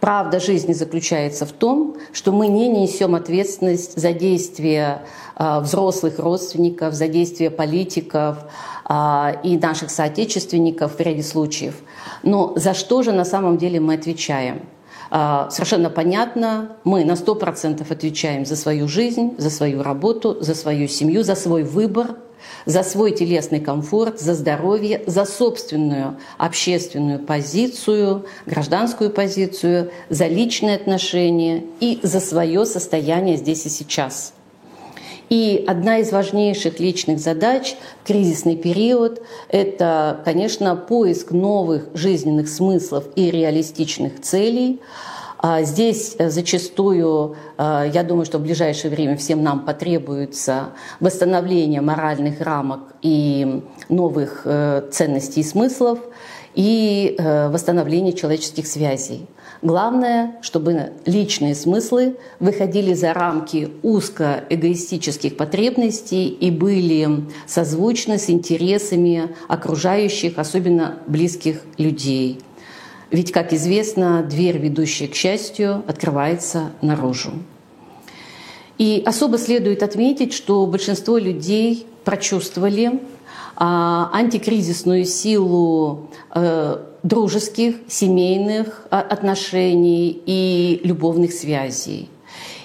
Правда 0.00 0.38
жизни 0.38 0.72
заключается 0.72 1.44
в 1.44 1.52
том, 1.52 1.96
что 2.12 2.32
мы 2.32 2.46
не 2.46 2.68
несем 2.68 3.14
ответственность 3.14 3.98
за 3.98 4.12
действия 4.12 5.02
а, 5.34 5.60
взрослых 5.60 6.18
родственников, 6.18 6.94
за 6.94 7.08
действия 7.08 7.50
политиков 7.50 8.38
а, 8.84 9.36
и 9.42 9.58
наших 9.58 9.90
соотечественников 9.90 10.96
в 10.96 11.00
ряде 11.00 11.22
случаев. 11.22 11.74
Но 12.22 12.52
за 12.56 12.74
что 12.74 13.02
же 13.02 13.12
на 13.12 13.24
самом 13.24 13.58
деле 13.58 13.80
мы 13.80 13.94
отвечаем? 13.94 14.62
совершенно 15.10 15.88
понятно, 15.88 16.76
мы 16.84 17.02
на 17.02 17.12
100% 17.12 17.90
отвечаем 17.90 18.44
за 18.44 18.56
свою 18.56 18.88
жизнь, 18.88 19.36
за 19.38 19.48
свою 19.48 19.82
работу, 19.82 20.36
за 20.42 20.54
свою 20.54 20.86
семью, 20.86 21.22
за 21.22 21.34
свой 21.34 21.62
выбор, 21.62 22.16
за 22.66 22.82
свой 22.82 23.12
телесный 23.12 23.60
комфорт, 23.60 24.20
за 24.20 24.34
здоровье, 24.34 25.02
за 25.06 25.24
собственную 25.24 26.18
общественную 26.36 27.18
позицию, 27.18 28.26
гражданскую 28.46 29.10
позицию, 29.10 29.90
за 30.08 30.26
личные 30.26 30.76
отношения 30.76 31.64
и 31.80 32.00
за 32.02 32.20
свое 32.20 32.66
состояние 32.66 33.36
здесь 33.36 33.66
и 33.66 33.68
сейчас– 33.68 34.32
и 35.28 35.64
одна 35.66 35.98
из 35.98 36.10
важнейших 36.10 36.80
личных 36.80 37.18
задач 37.18 37.76
в 38.02 38.06
кризисный 38.06 38.56
период– 38.56 39.20
это, 39.48 40.20
конечно, 40.24 40.74
поиск 40.74 41.32
новых 41.32 41.88
жизненных 41.92 42.48
смыслов 42.48 43.04
и 43.14 43.30
реалистичных 43.30 44.20
целей. 44.22 44.80
А 45.40 45.62
здесь 45.62 46.16
э, 46.18 46.30
зачастую, 46.30 47.36
э, 47.56 47.90
я 47.94 48.02
думаю, 48.02 48.26
что 48.26 48.38
в 48.38 48.42
ближайшее 48.42 48.90
время 48.90 49.16
всем 49.16 49.42
нам 49.42 49.64
потребуется 49.64 50.70
восстановление 50.98 51.80
моральных 51.80 52.40
рамок 52.40 52.80
и 53.02 53.62
новых 53.88 54.42
э, 54.44 54.88
ценностей 54.90 55.40
и 55.40 55.44
смыслов, 55.44 56.00
и 56.54 57.14
восстановление 57.18 58.14
человеческих 58.14 58.66
связей. 58.66 59.26
Главное, 59.62 60.36
чтобы 60.40 60.92
личные 61.06 61.54
смыслы 61.54 62.16
выходили 62.40 62.94
за 62.94 63.12
рамки 63.12 63.70
узкоэгоистических 63.82 65.36
потребностей 65.36 66.26
и 66.26 66.50
были 66.50 67.26
созвучны 67.46 68.18
с 68.18 68.28
интересами 68.28 69.28
окружающих, 69.46 70.38
особенно 70.38 70.96
близких 71.06 71.60
людей. 71.76 72.40
Ведь, 73.10 73.32
как 73.32 73.52
известно, 73.52 74.22
дверь, 74.22 74.58
ведущая 74.58 75.08
к 75.08 75.14
счастью, 75.14 75.82
открывается 75.86 76.72
наружу. 76.82 77.32
И 78.76 79.02
особо 79.04 79.38
следует 79.38 79.82
отметить, 79.82 80.32
что 80.32 80.64
большинство 80.66 81.18
людей 81.18 81.86
прочувствовали 82.04 83.00
а, 83.56 84.10
антикризисную 84.12 85.04
силу 85.04 86.08
э, 86.32 86.78
дружеских, 87.02 87.74
семейных 87.88 88.86
а, 88.90 89.00
отношений 89.00 90.22
и 90.26 90.80
любовных 90.84 91.32
связей. 91.32 92.08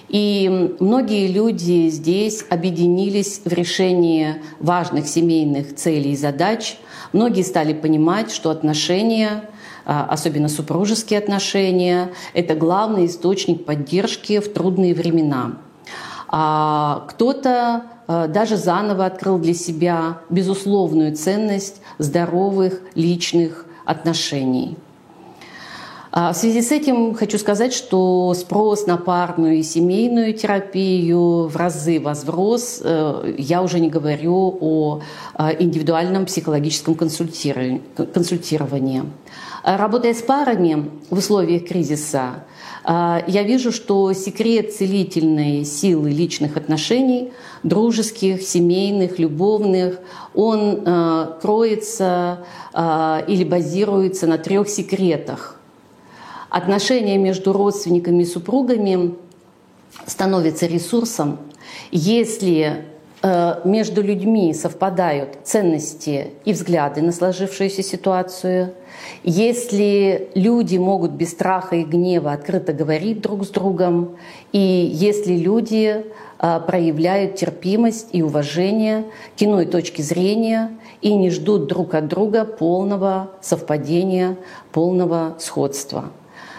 И 0.10 0.75
многие 0.79 1.27
люди 1.27 1.89
здесь 1.89 2.45
объединились 2.47 3.41
в 3.43 3.51
решении 3.51 4.36
важных 4.60 5.08
семейных 5.08 5.75
целей 5.75 6.12
и 6.12 6.15
задач. 6.15 6.77
Многие 7.13 7.41
стали 7.41 7.73
понимать, 7.73 8.32
что 8.32 8.51
отношения, 8.51 9.49
особенно 9.85 10.49
супружеские 10.49 11.19
отношения, 11.19 12.11
это 12.33 12.55
главный 12.55 13.07
источник 13.07 13.65
поддержки 13.65 14.39
в 14.39 14.53
трудные 14.53 14.93
времена. 14.93 15.53
А 16.27 17.05
кто-то 17.09 17.83
а, 18.07 18.27
даже 18.27 18.57
заново 18.57 19.05
открыл 19.05 19.37
для 19.37 19.53
себя 19.53 20.19
безусловную 20.29 21.15
ценность 21.15 21.81
здоровых 21.99 22.81
личных 22.95 23.65
отношений. 23.85 24.77
А, 26.11 26.31
в 26.31 26.35
связи 26.35 26.61
с 26.61 26.71
этим 26.71 27.15
хочу 27.15 27.39
сказать, 27.39 27.73
что 27.73 28.33
спрос 28.35 28.85
на 28.85 28.97
парную 28.97 29.55
и 29.55 29.63
семейную 29.63 30.33
терапию 30.33 31.47
в 31.47 31.55
разы 31.55 31.99
возрос. 31.99 32.81
Э, 32.83 33.33
я 33.37 33.63
уже 33.63 33.79
не 33.79 33.89
говорю 33.89 34.57
о 34.61 35.01
а, 35.33 35.51
индивидуальном 35.53 36.25
психологическом 36.25 36.93
консультировании. 36.93 39.03
Работая 39.63 40.13
с 40.13 40.21
парами 40.21 40.91
в 41.10 41.19
условиях 41.19 41.65
кризиса, 41.65 42.43
а, 42.84 43.23
я 43.28 43.43
вижу, 43.43 43.71
что 43.71 44.12
секрет 44.12 44.73
целительной 44.73 45.63
силы 45.63 46.12
личных 46.12 46.58
отношений, 46.58 47.32
дружеских, 47.63 48.41
семейных, 48.41 49.19
любовных, 49.19 49.99
он 50.36 50.84
а, 50.86 51.39
кроется 51.41 52.45
или 52.76 53.43
базируется 53.43 54.28
на 54.28 54.38
трех 54.38 54.67
секретах. 54.67 55.60
Отношения 56.49 57.17
между 57.17 57.54
родственниками 57.54 58.23
и 58.23 58.26
супругами 58.26 59.13
становятся 60.08 60.65
ресурсом, 60.65 61.38
если 61.91 62.84
Э, 62.84 62.92
между 63.63 64.01
людьми 64.01 64.53
совпадают 64.53 65.38
ценности 65.43 66.31
и 66.43 66.51
взгляды 66.51 67.01
на 67.01 67.13
сложившуюся 67.13 67.81
ситуацию, 67.81 68.73
если 69.23 70.29
люди 70.36 70.77
могут 70.77 71.12
без 71.12 71.31
страха 71.31 71.77
и 71.77 71.83
гнева 71.83 72.33
открыто 72.33 72.73
говорить 72.73 73.21
друг 73.21 73.45
с 73.45 73.49
другом, 73.49 74.17
и 74.51 74.59
если 74.59 75.36
люди 75.36 76.05
э, 76.39 76.59
проявляют 76.67 77.36
терпимость 77.36 78.09
и 78.12 78.21
уважение 78.21 79.05
к 79.38 79.41
иной 79.41 79.65
точке 79.65 80.03
зрения 80.03 80.71
и 81.01 81.15
не 81.15 81.29
ждут 81.29 81.67
друг 81.67 81.93
от 81.93 82.07
друга 82.07 82.43
полного 82.43 83.31
совпадения, 83.41 84.38
полного 84.71 85.36
сходства. 85.39 86.12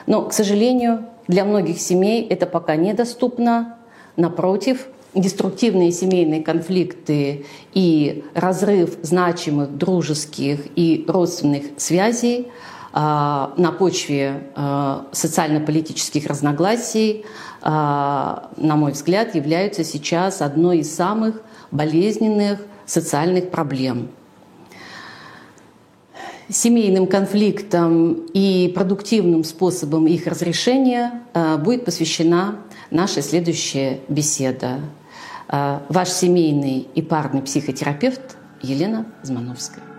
Но, 0.06 0.22
к 0.22 0.32
сожалению, 0.32 1.06
для 1.28 1.44
многих 1.44 1.80
семей 1.80 2.26
это 2.26 2.46
пока 2.46 2.76
недоступно. 2.76 3.76
Напротив, 4.16 4.86
деструктивные 5.14 5.92
семейные 5.92 6.42
конфликты 6.42 7.46
и 7.72 8.24
разрыв 8.34 8.96
значимых 9.02 9.76
дружеских 9.76 10.60
и 10.76 11.04
родственных 11.06 11.64
связей 11.76 12.48
а, 12.92 13.54
на 13.56 13.72
почве 13.72 14.50
а, 14.54 15.06
социально-политических 15.12 16.26
разногласий, 16.26 17.24
а, 17.60 18.50
на 18.56 18.76
мой 18.76 18.92
взгляд, 18.92 19.34
являются 19.34 19.82
сейчас 19.82 20.40
одной 20.40 20.78
из 20.78 20.94
самых 20.94 21.42
болезненных 21.70 22.60
социальных 22.86 23.50
проблем. 23.50 24.10
Семейным 26.48 27.06
конфликтам 27.06 28.26
и 28.32 28.70
продуктивным 28.74 29.44
способом 29.44 30.06
их 30.06 30.26
разрешения 30.26 31.22
будет 31.64 31.86
посвящена 31.86 32.58
наша 32.90 33.22
следующая 33.22 34.00
беседа. 34.08 34.80
Э, 35.48 35.80
ваш 35.88 36.08
семейный 36.08 36.88
и 36.94 37.02
парный 37.02 37.42
психотерапевт 37.42 38.36
Елена 38.62 39.06
Змановская. 39.22 39.93